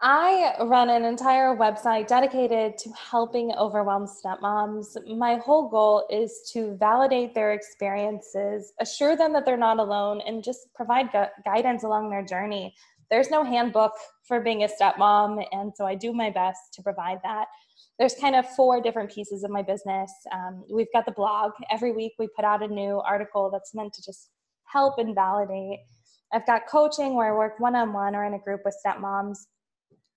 I 0.00 0.54
run 0.60 0.90
an 0.90 1.06
entire 1.06 1.56
website 1.56 2.06
dedicated 2.06 2.76
to 2.78 2.90
helping 2.90 3.52
overwhelmed 3.52 4.08
stepmoms. 4.08 4.88
My 5.16 5.36
whole 5.36 5.70
goal 5.70 6.06
is 6.10 6.50
to 6.52 6.76
validate 6.76 7.34
their 7.34 7.54
experiences, 7.54 8.74
assure 8.78 9.16
them 9.16 9.32
that 9.32 9.46
they're 9.46 9.56
not 9.56 9.78
alone, 9.78 10.20
and 10.26 10.44
just 10.44 10.72
provide 10.74 11.10
gu- 11.12 11.32
guidance 11.46 11.82
along 11.82 12.10
their 12.10 12.22
journey. 12.22 12.74
There's 13.10 13.30
no 13.30 13.42
handbook 13.42 13.92
for 14.28 14.40
being 14.40 14.64
a 14.64 14.68
stepmom, 14.68 15.42
and 15.52 15.72
so 15.74 15.86
I 15.86 15.94
do 15.94 16.12
my 16.12 16.28
best 16.28 16.74
to 16.74 16.82
provide 16.82 17.20
that. 17.22 17.46
There's 17.98 18.14
kind 18.14 18.36
of 18.36 18.46
four 18.54 18.82
different 18.82 19.10
pieces 19.10 19.42
of 19.42 19.50
my 19.50 19.62
business. 19.62 20.12
Um, 20.32 20.64
we've 20.70 20.92
got 20.92 21.06
the 21.06 21.12
blog. 21.12 21.52
Every 21.70 21.92
week 21.92 22.12
we 22.18 22.28
put 22.34 22.44
out 22.44 22.62
a 22.62 22.68
new 22.68 23.00
article 23.00 23.50
that's 23.50 23.74
meant 23.74 23.94
to 23.94 24.02
just 24.02 24.30
help 24.64 24.98
and 24.98 25.14
validate. 25.14 25.80
I've 26.32 26.46
got 26.46 26.66
coaching 26.68 27.14
where 27.14 27.32
I 27.32 27.36
work 27.36 27.58
one 27.58 27.76
on 27.76 27.92
one 27.92 28.14
or 28.14 28.24
in 28.24 28.34
a 28.34 28.38
group 28.38 28.62
with 28.64 28.76
stepmoms 28.84 29.38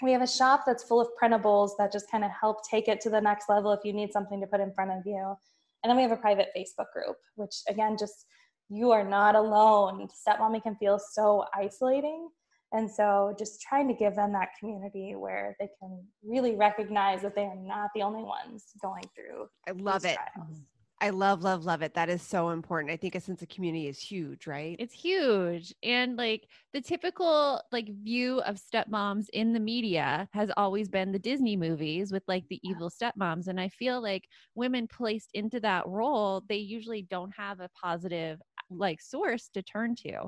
we 0.01 0.11
have 0.13 0.21
a 0.21 0.27
shop 0.27 0.63
that's 0.65 0.83
full 0.83 1.01
of 1.01 1.09
printables 1.21 1.71
that 1.77 1.91
just 1.91 2.09
kind 2.09 2.23
of 2.23 2.31
help 2.31 2.67
take 2.67 2.87
it 2.87 3.01
to 3.01 3.09
the 3.09 3.19
next 3.19 3.49
level 3.49 3.73
if 3.73 3.81
you 3.83 3.93
need 3.93 4.11
something 4.13 4.39
to 4.39 4.47
put 4.47 4.61
in 4.61 4.73
front 4.73 4.91
of 4.91 5.05
you. 5.05 5.35
And 5.83 5.89
then 5.89 5.97
we 5.97 6.03
have 6.03 6.11
a 6.11 6.17
private 6.17 6.49
Facebook 6.55 6.91
group, 6.93 7.17
which 7.35 7.55
again, 7.67 7.97
just 7.97 8.25
you 8.69 8.91
are 8.91 9.03
not 9.03 9.35
alone. 9.35 10.07
Stepmomming 10.13 10.61
can 10.61 10.75
feel 10.75 10.99
so 10.99 11.45
isolating. 11.53 12.29
And 12.71 12.89
so 12.89 13.35
just 13.37 13.61
trying 13.61 13.87
to 13.87 13.93
give 13.93 14.15
them 14.15 14.31
that 14.33 14.49
community 14.59 15.15
where 15.15 15.55
they 15.59 15.69
can 15.79 16.03
really 16.23 16.55
recognize 16.55 17.21
that 17.23 17.35
they 17.35 17.45
are 17.45 17.55
not 17.55 17.89
the 17.95 18.03
only 18.03 18.23
ones 18.23 18.65
going 18.81 19.03
through. 19.15 19.47
I 19.67 19.71
love 19.71 20.05
it. 20.05 20.17
trials. 20.33 20.61
I 21.01 21.11
love, 21.11 21.43
love, 21.43 21.63
love 21.63 21.81
it. 21.81 21.93
That 21.93 22.09
is 22.09 22.21
so 22.21 22.49
important. 22.49 22.91
I 22.91 22.97
think 22.97 23.15
a 23.15 23.21
sense 23.21 23.41
of 23.41 23.47
community 23.47 23.87
is 23.87 23.99
huge, 23.99 24.47
right? 24.47 24.75
It's 24.79 24.93
huge. 24.93 25.73
And 25.81 26.17
like 26.17 26.47
the 26.73 26.81
typical 26.81 27.61
like 27.71 27.87
view 28.03 28.41
of 28.41 28.59
stepmoms 28.59 29.29
in 29.31 29.53
the 29.53 29.61
media 29.61 30.27
has 30.33 30.51
always 30.57 30.89
been 30.89 31.13
the 31.13 31.19
Disney 31.19 31.55
movies 31.55 32.11
with 32.11 32.23
like 32.27 32.43
the 32.49 32.59
evil 32.63 32.89
stepmoms. 32.89 33.47
And 33.47 33.61
I 33.61 33.69
feel 33.69 34.01
like 34.01 34.25
women 34.55 34.87
placed 34.87 35.29
into 35.33 35.61
that 35.61 35.87
role, 35.87 36.43
they 36.49 36.57
usually 36.57 37.03
don't 37.03 37.33
have 37.35 37.61
a 37.61 37.69
positive 37.81 38.41
like 38.69 38.99
source 38.99 39.49
to 39.53 39.61
turn 39.61 39.95
to. 39.95 40.27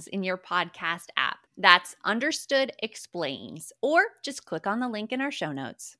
in 0.07 0.23
your 0.23 0.37
podcast 0.37 1.07
app. 1.17 1.39
That's 1.57 1.95
Understood 2.03 2.71
Explains, 2.81 3.71
or 3.81 4.03
just 4.23 4.45
click 4.45 4.67
on 4.67 4.79
the 4.79 4.89
link 4.89 5.11
in 5.11 5.21
our 5.21 5.31
show 5.31 5.51
notes. 5.51 5.97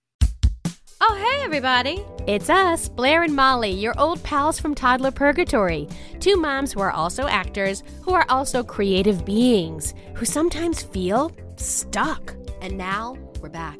Oh, 1.04 1.16
hey, 1.16 1.44
everybody. 1.44 2.06
It's 2.28 2.50
us, 2.50 2.88
Blair 2.88 3.24
and 3.24 3.36
Molly, 3.36 3.72
your 3.72 4.00
old 4.00 4.22
pals 4.22 4.60
from 4.60 4.76
Toddler 4.76 5.10
Purgatory. 5.10 5.88
Two 6.20 6.36
moms 6.36 6.74
who 6.74 6.80
are 6.80 6.92
also 6.92 7.28
actors, 7.28 7.84
who 8.04 8.14
are 8.14 8.26
also 8.30 8.64
creative 8.64 9.26
beings, 9.26 9.96
who 10.14 10.26
sometimes 10.26 10.84
feel 10.84 11.32
stuck. 11.56 12.36
And 12.62 12.78
now 12.78 13.18
we're 13.42 13.50
back 13.50 13.80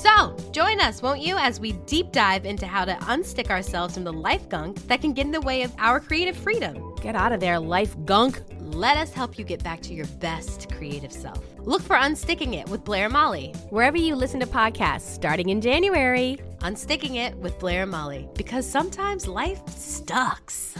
So, 0.00 0.34
join 0.50 0.80
us, 0.80 1.02
won't 1.02 1.20
you, 1.20 1.36
as 1.36 1.60
we 1.60 1.72
deep 1.84 2.10
dive 2.10 2.46
into 2.46 2.66
how 2.66 2.86
to 2.86 2.94
unstick 2.94 3.50
ourselves 3.50 3.92
from 3.92 4.04
the 4.04 4.12
life 4.12 4.48
gunk 4.48 4.78
that 4.88 5.02
can 5.02 5.12
get 5.12 5.26
in 5.26 5.30
the 5.30 5.42
way 5.42 5.60
of 5.60 5.74
our 5.76 6.00
creative 6.00 6.38
freedom. 6.38 6.94
Get 7.02 7.14
out 7.14 7.32
of 7.32 7.40
there, 7.40 7.60
life 7.60 7.94
gunk. 8.06 8.40
Let 8.60 8.96
us 8.96 9.12
help 9.12 9.38
you 9.38 9.44
get 9.44 9.62
back 9.62 9.82
to 9.82 9.92
your 9.92 10.06
best 10.18 10.72
creative 10.72 11.12
self. 11.12 11.44
Look 11.58 11.82
for 11.82 11.96
Unsticking 11.96 12.54
It 12.54 12.66
with 12.70 12.82
Blair 12.82 13.04
and 13.04 13.12
Molly. 13.12 13.52
Wherever 13.68 13.98
you 13.98 14.14
listen 14.14 14.40
to 14.40 14.46
podcasts, 14.46 15.02
starting 15.02 15.50
in 15.50 15.60
January. 15.60 16.38
Unsticking 16.60 17.16
It 17.16 17.36
with 17.36 17.58
Blair 17.58 17.82
and 17.82 17.90
Molly. 17.90 18.26
Because 18.36 18.66
sometimes 18.66 19.26
life 19.26 19.60
sucks. 19.68 20.76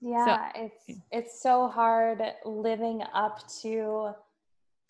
Yeah, 0.00 0.50
it's 0.56 1.00
it's 1.12 1.40
so 1.40 1.68
hard 1.68 2.20
living 2.44 3.02
up 3.14 3.48
to 3.62 4.12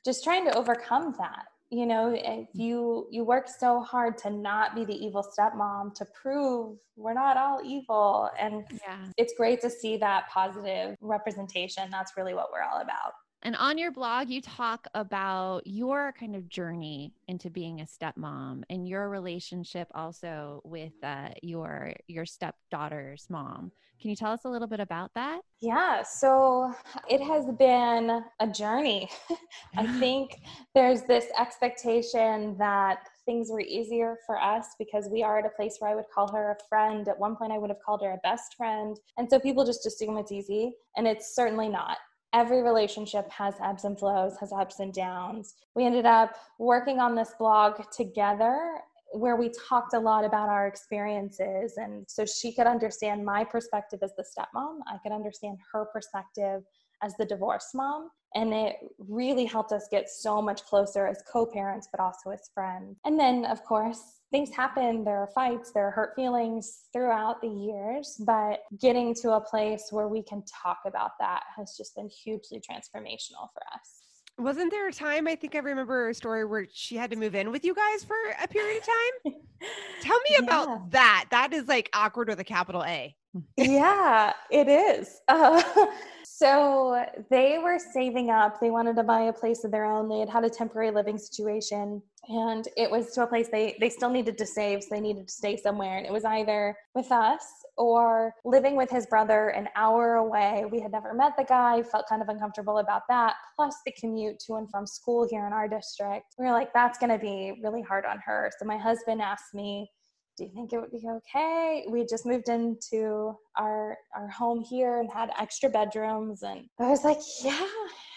just 0.06 0.24
trying 0.24 0.46
to 0.46 0.56
overcome 0.56 1.14
that. 1.18 1.44
You 1.70 1.84
know, 1.84 2.14
if 2.14 2.22
mm. 2.24 2.48
you 2.54 3.08
you 3.10 3.24
work 3.24 3.48
so 3.48 3.80
hard 3.80 4.16
to 4.18 4.30
not 4.30 4.76
be 4.76 4.84
the 4.84 4.94
evil 4.94 5.26
stepmom, 5.36 5.94
to 5.96 6.06
prove 6.22 6.78
we're 6.94 7.12
not 7.12 7.36
all 7.36 7.60
evil, 7.64 8.30
and 8.38 8.64
Yeah. 8.70 8.98
it's 9.16 9.34
great 9.36 9.60
to 9.62 9.68
see 9.68 9.96
that 9.98 10.28
positive 10.28 10.96
representation. 11.00 11.90
That's 11.90 12.16
really 12.16 12.34
what 12.34 12.52
we're 12.52 12.62
all 12.62 12.80
about. 12.80 13.12
And 13.46 13.54
on 13.54 13.78
your 13.78 13.92
blog, 13.92 14.28
you 14.28 14.40
talk 14.40 14.88
about 14.92 15.64
your 15.68 16.12
kind 16.18 16.34
of 16.34 16.48
journey 16.48 17.12
into 17.28 17.48
being 17.48 17.80
a 17.80 17.84
stepmom 17.84 18.64
and 18.68 18.88
your 18.88 19.08
relationship 19.08 19.86
also 19.94 20.60
with 20.64 20.94
uh, 21.04 21.28
your 21.44 21.92
your 22.08 22.26
stepdaughter's 22.26 23.28
mom. 23.30 23.70
Can 24.00 24.10
you 24.10 24.16
tell 24.16 24.32
us 24.32 24.40
a 24.46 24.48
little 24.48 24.66
bit 24.66 24.80
about 24.80 25.12
that? 25.14 25.42
Yeah, 25.60 26.02
so 26.02 26.74
it 27.08 27.20
has 27.20 27.46
been 27.56 28.24
a 28.40 28.48
journey. 28.48 29.08
I 29.76 29.86
think 30.00 30.40
there's 30.74 31.02
this 31.02 31.26
expectation 31.38 32.58
that 32.58 32.98
things 33.26 33.48
were 33.48 33.60
easier 33.60 34.16
for 34.26 34.42
us 34.42 34.74
because 34.76 35.08
we 35.08 35.22
are 35.22 35.38
at 35.38 35.46
a 35.46 35.50
place 35.50 35.76
where 35.78 35.92
I 35.92 35.94
would 35.94 36.10
call 36.12 36.26
her 36.32 36.50
a 36.50 36.64
friend. 36.68 37.06
At 37.06 37.16
one 37.16 37.36
point, 37.36 37.52
I 37.52 37.58
would 37.58 37.70
have 37.70 37.80
called 37.86 38.02
her 38.02 38.10
a 38.10 38.18
best 38.24 38.56
friend. 38.56 38.98
And 39.18 39.30
so 39.30 39.38
people 39.38 39.64
just 39.64 39.86
assume 39.86 40.16
it's 40.16 40.32
easy, 40.32 40.74
and 40.96 41.06
it's 41.06 41.36
certainly 41.36 41.68
not. 41.68 41.98
Every 42.32 42.62
relationship 42.62 43.30
has 43.30 43.54
ebbs 43.62 43.84
and 43.84 43.98
flows, 43.98 44.36
has 44.40 44.52
ups 44.52 44.80
and 44.80 44.92
downs. 44.92 45.54
We 45.74 45.86
ended 45.86 46.06
up 46.06 46.34
working 46.58 46.98
on 46.98 47.14
this 47.14 47.32
blog 47.38 47.80
together 47.90 48.80
where 49.12 49.36
we 49.36 49.50
talked 49.68 49.94
a 49.94 49.98
lot 49.98 50.24
about 50.24 50.48
our 50.48 50.66
experiences 50.66 51.74
and 51.76 52.04
so 52.08 52.24
she 52.26 52.52
could 52.52 52.66
understand 52.66 53.24
my 53.24 53.44
perspective 53.44 54.00
as 54.02 54.12
the 54.16 54.24
stepmom 54.24 54.78
i 54.88 54.98
could 55.02 55.12
understand 55.12 55.56
her 55.72 55.86
perspective 55.86 56.62
as 57.02 57.16
the 57.16 57.24
divorce 57.24 57.70
mom. 57.74 58.10
And 58.34 58.52
it 58.52 58.76
really 58.98 59.46
helped 59.46 59.72
us 59.72 59.88
get 59.90 60.10
so 60.10 60.42
much 60.42 60.64
closer 60.64 61.06
as 61.06 61.22
co 61.30 61.46
parents, 61.46 61.88
but 61.90 62.00
also 62.00 62.30
as 62.30 62.50
friends. 62.52 62.98
And 63.04 63.18
then, 63.18 63.46
of 63.46 63.64
course, 63.64 64.20
things 64.30 64.50
happen. 64.54 65.04
There 65.04 65.16
are 65.16 65.28
fights, 65.34 65.72
there 65.72 65.86
are 65.86 65.90
hurt 65.90 66.12
feelings 66.16 66.82
throughout 66.92 67.40
the 67.40 67.48
years, 67.48 68.20
but 68.26 68.60
getting 68.80 69.14
to 69.22 69.32
a 69.32 69.40
place 69.40 69.88
where 69.90 70.08
we 70.08 70.22
can 70.22 70.42
talk 70.62 70.80
about 70.86 71.12
that 71.20 71.44
has 71.56 71.76
just 71.76 71.94
been 71.96 72.10
hugely 72.10 72.58
transformational 72.60 73.48
for 73.54 73.62
us. 73.72 74.02
Wasn't 74.38 74.70
there 74.70 74.86
a 74.86 74.92
time 74.92 75.26
I 75.26 75.34
think 75.34 75.54
I 75.54 75.60
remember 75.60 76.10
a 76.10 76.14
story 76.14 76.44
where 76.44 76.66
she 76.70 76.96
had 76.96 77.10
to 77.12 77.16
move 77.16 77.34
in 77.34 77.50
with 77.50 77.64
you 77.64 77.74
guys 77.74 78.04
for 78.04 78.16
a 78.42 78.46
period 78.46 78.82
of 78.82 78.84
time? 78.84 79.32
Tell 80.02 80.18
me 80.18 80.36
Yeah. 80.40 80.44
about 80.44 80.90
that. 80.90 81.26
That 81.30 81.54
is 81.54 81.68
like 81.68 81.88
awkward 81.94 82.28
with 82.28 82.38
a 82.38 82.44
capital 82.44 82.84
A. 82.84 83.16
yeah, 83.56 84.32
it 84.50 84.68
is. 84.68 85.20
Uh, 85.28 85.62
so 86.24 87.04
they 87.30 87.58
were 87.58 87.78
saving 87.78 88.30
up. 88.30 88.60
They 88.60 88.70
wanted 88.70 88.96
to 88.96 89.02
buy 89.02 89.22
a 89.22 89.32
place 89.32 89.64
of 89.64 89.70
their 89.70 89.84
own. 89.84 90.08
They 90.08 90.20
had 90.20 90.28
had 90.28 90.44
a 90.44 90.50
temporary 90.50 90.90
living 90.90 91.18
situation, 91.18 92.02
and 92.28 92.68
it 92.76 92.90
was 92.90 93.12
to 93.12 93.22
a 93.22 93.26
place 93.26 93.48
they 93.50 93.76
they 93.80 93.90
still 93.90 94.10
needed 94.10 94.36
to 94.38 94.46
save. 94.46 94.82
So 94.82 94.88
they 94.90 95.00
needed 95.00 95.28
to 95.28 95.32
stay 95.32 95.56
somewhere, 95.56 95.98
and 95.98 96.06
it 96.06 96.12
was 96.12 96.24
either 96.24 96.76
with 96.94 97.10
us 97.12 97.44
or 97.76 98.32
living 98.44 98.76
with 98.76 98.90
his 98.90 99.06
brother 99.06 99.48
an 99.48 99.68
hour 99.76 100.16
away. 100.16 100.64
We 100.70 100.80
had 100.80 100.92
never 100.92 101.12
met 101.14 101.36
the 101.36 101.44
guy, 101.44 101.82
felt 101.82 102.06
kind 102.08 102.22
of 102.22 102.28
uncomfortable 102.28 102.78
about 102.78 103.02
that. 103.08 103.34
Plus 103.54 103.76
the 103.84 103.92
commute 103.92 104.38
to 104.46 104.54
and 104.54 104.70
from 104.70 104.86
school 104.86 105.26
here 105.30 105.46
in 105.46 105.52
our 105.52 105.68
district. 105.68 106.34
We 106.38 106.46
were 106.46 106.52
like, 106.52 106.72
that's 106.72 106.98
going 106.98 107.10
to 107.10 107.18
be 107.18 107.58
really 107.62 107.82
hard 107.82 108.04
on 108.06 108.18
her. 108.24 108.50
So 108.58 108.64
my 108.64 108.78
husband 108.78 109.20
asked 109.20 109.54
me 109.54 109.90
do 110.36 110.44
you 110.44 110.50
think 110.54 110.72
it 110.72 110.78
would 110.80 110.90
be 110.90 111.00
okay? 111.08 111.84
We 111.88 112.04
just 112.04 112.26
moved 112.26 112.48
into 112.48 113.34
our 113.58 113.96
our 114.14 114.28
home 114.28 114.62
here 114.62 115.00
and 115.00 115.10
had 115.10 115.30
extra 115.40 115.68
bedrooms 115.70 116.42
and 116.42 116.68
I 116.78 116.90
was 116.90 117.04
like, 117.04 117.18
yeah, 117.42 117.66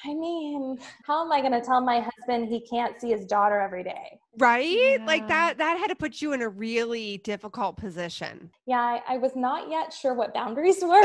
I 0.05 0.13
mean, 0.13 0.77
how 1.05 1.23
am 1.25 1.31
I 1.31 1.39
going 1.39 1.53
to 1.53 1.61
tell 1.61 1.81
my 1.81 2.01
husband 2.01 2.49
he 2.49 2.65
can't 2.67 2.99
see 2.99 3.09
his 3.11 3.25
daughter 3.25 3.59
every 3.59 3.83
day? 3.83 4.19
Right? 4.37 4.97
Like 5.05 5.27
that 5.29 5.57
that 5.59 5.77
had 5.77 5.87
to 5.87 5.95
put 5.95 6.21
you 6.21 6.33
in 6.33 6.41
a 6.41 6.49
really 6.49 7.17
difficult 7.19 7.77
position. 7.77 8.49
Yeah, 8.65 8.79
I, 8.81 9.01
I 9.15 9.17
was 9.17 9.35
not 9.35 9.69
yet 9.69 9.93
sure 9.93 10.13
what 10.13 10.33
boundaries 10.33 10.79
were. 10.81 11.01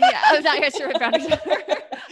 yeah, 0.00 0.22
I 0.26 0.32
was 0.34 0.44
not 0.44 0.58
yet 0.60 0.74
sure 0.74 0.88
what 0.88 1.00
boundaries 1.00 1.26
were. 1.46 1.62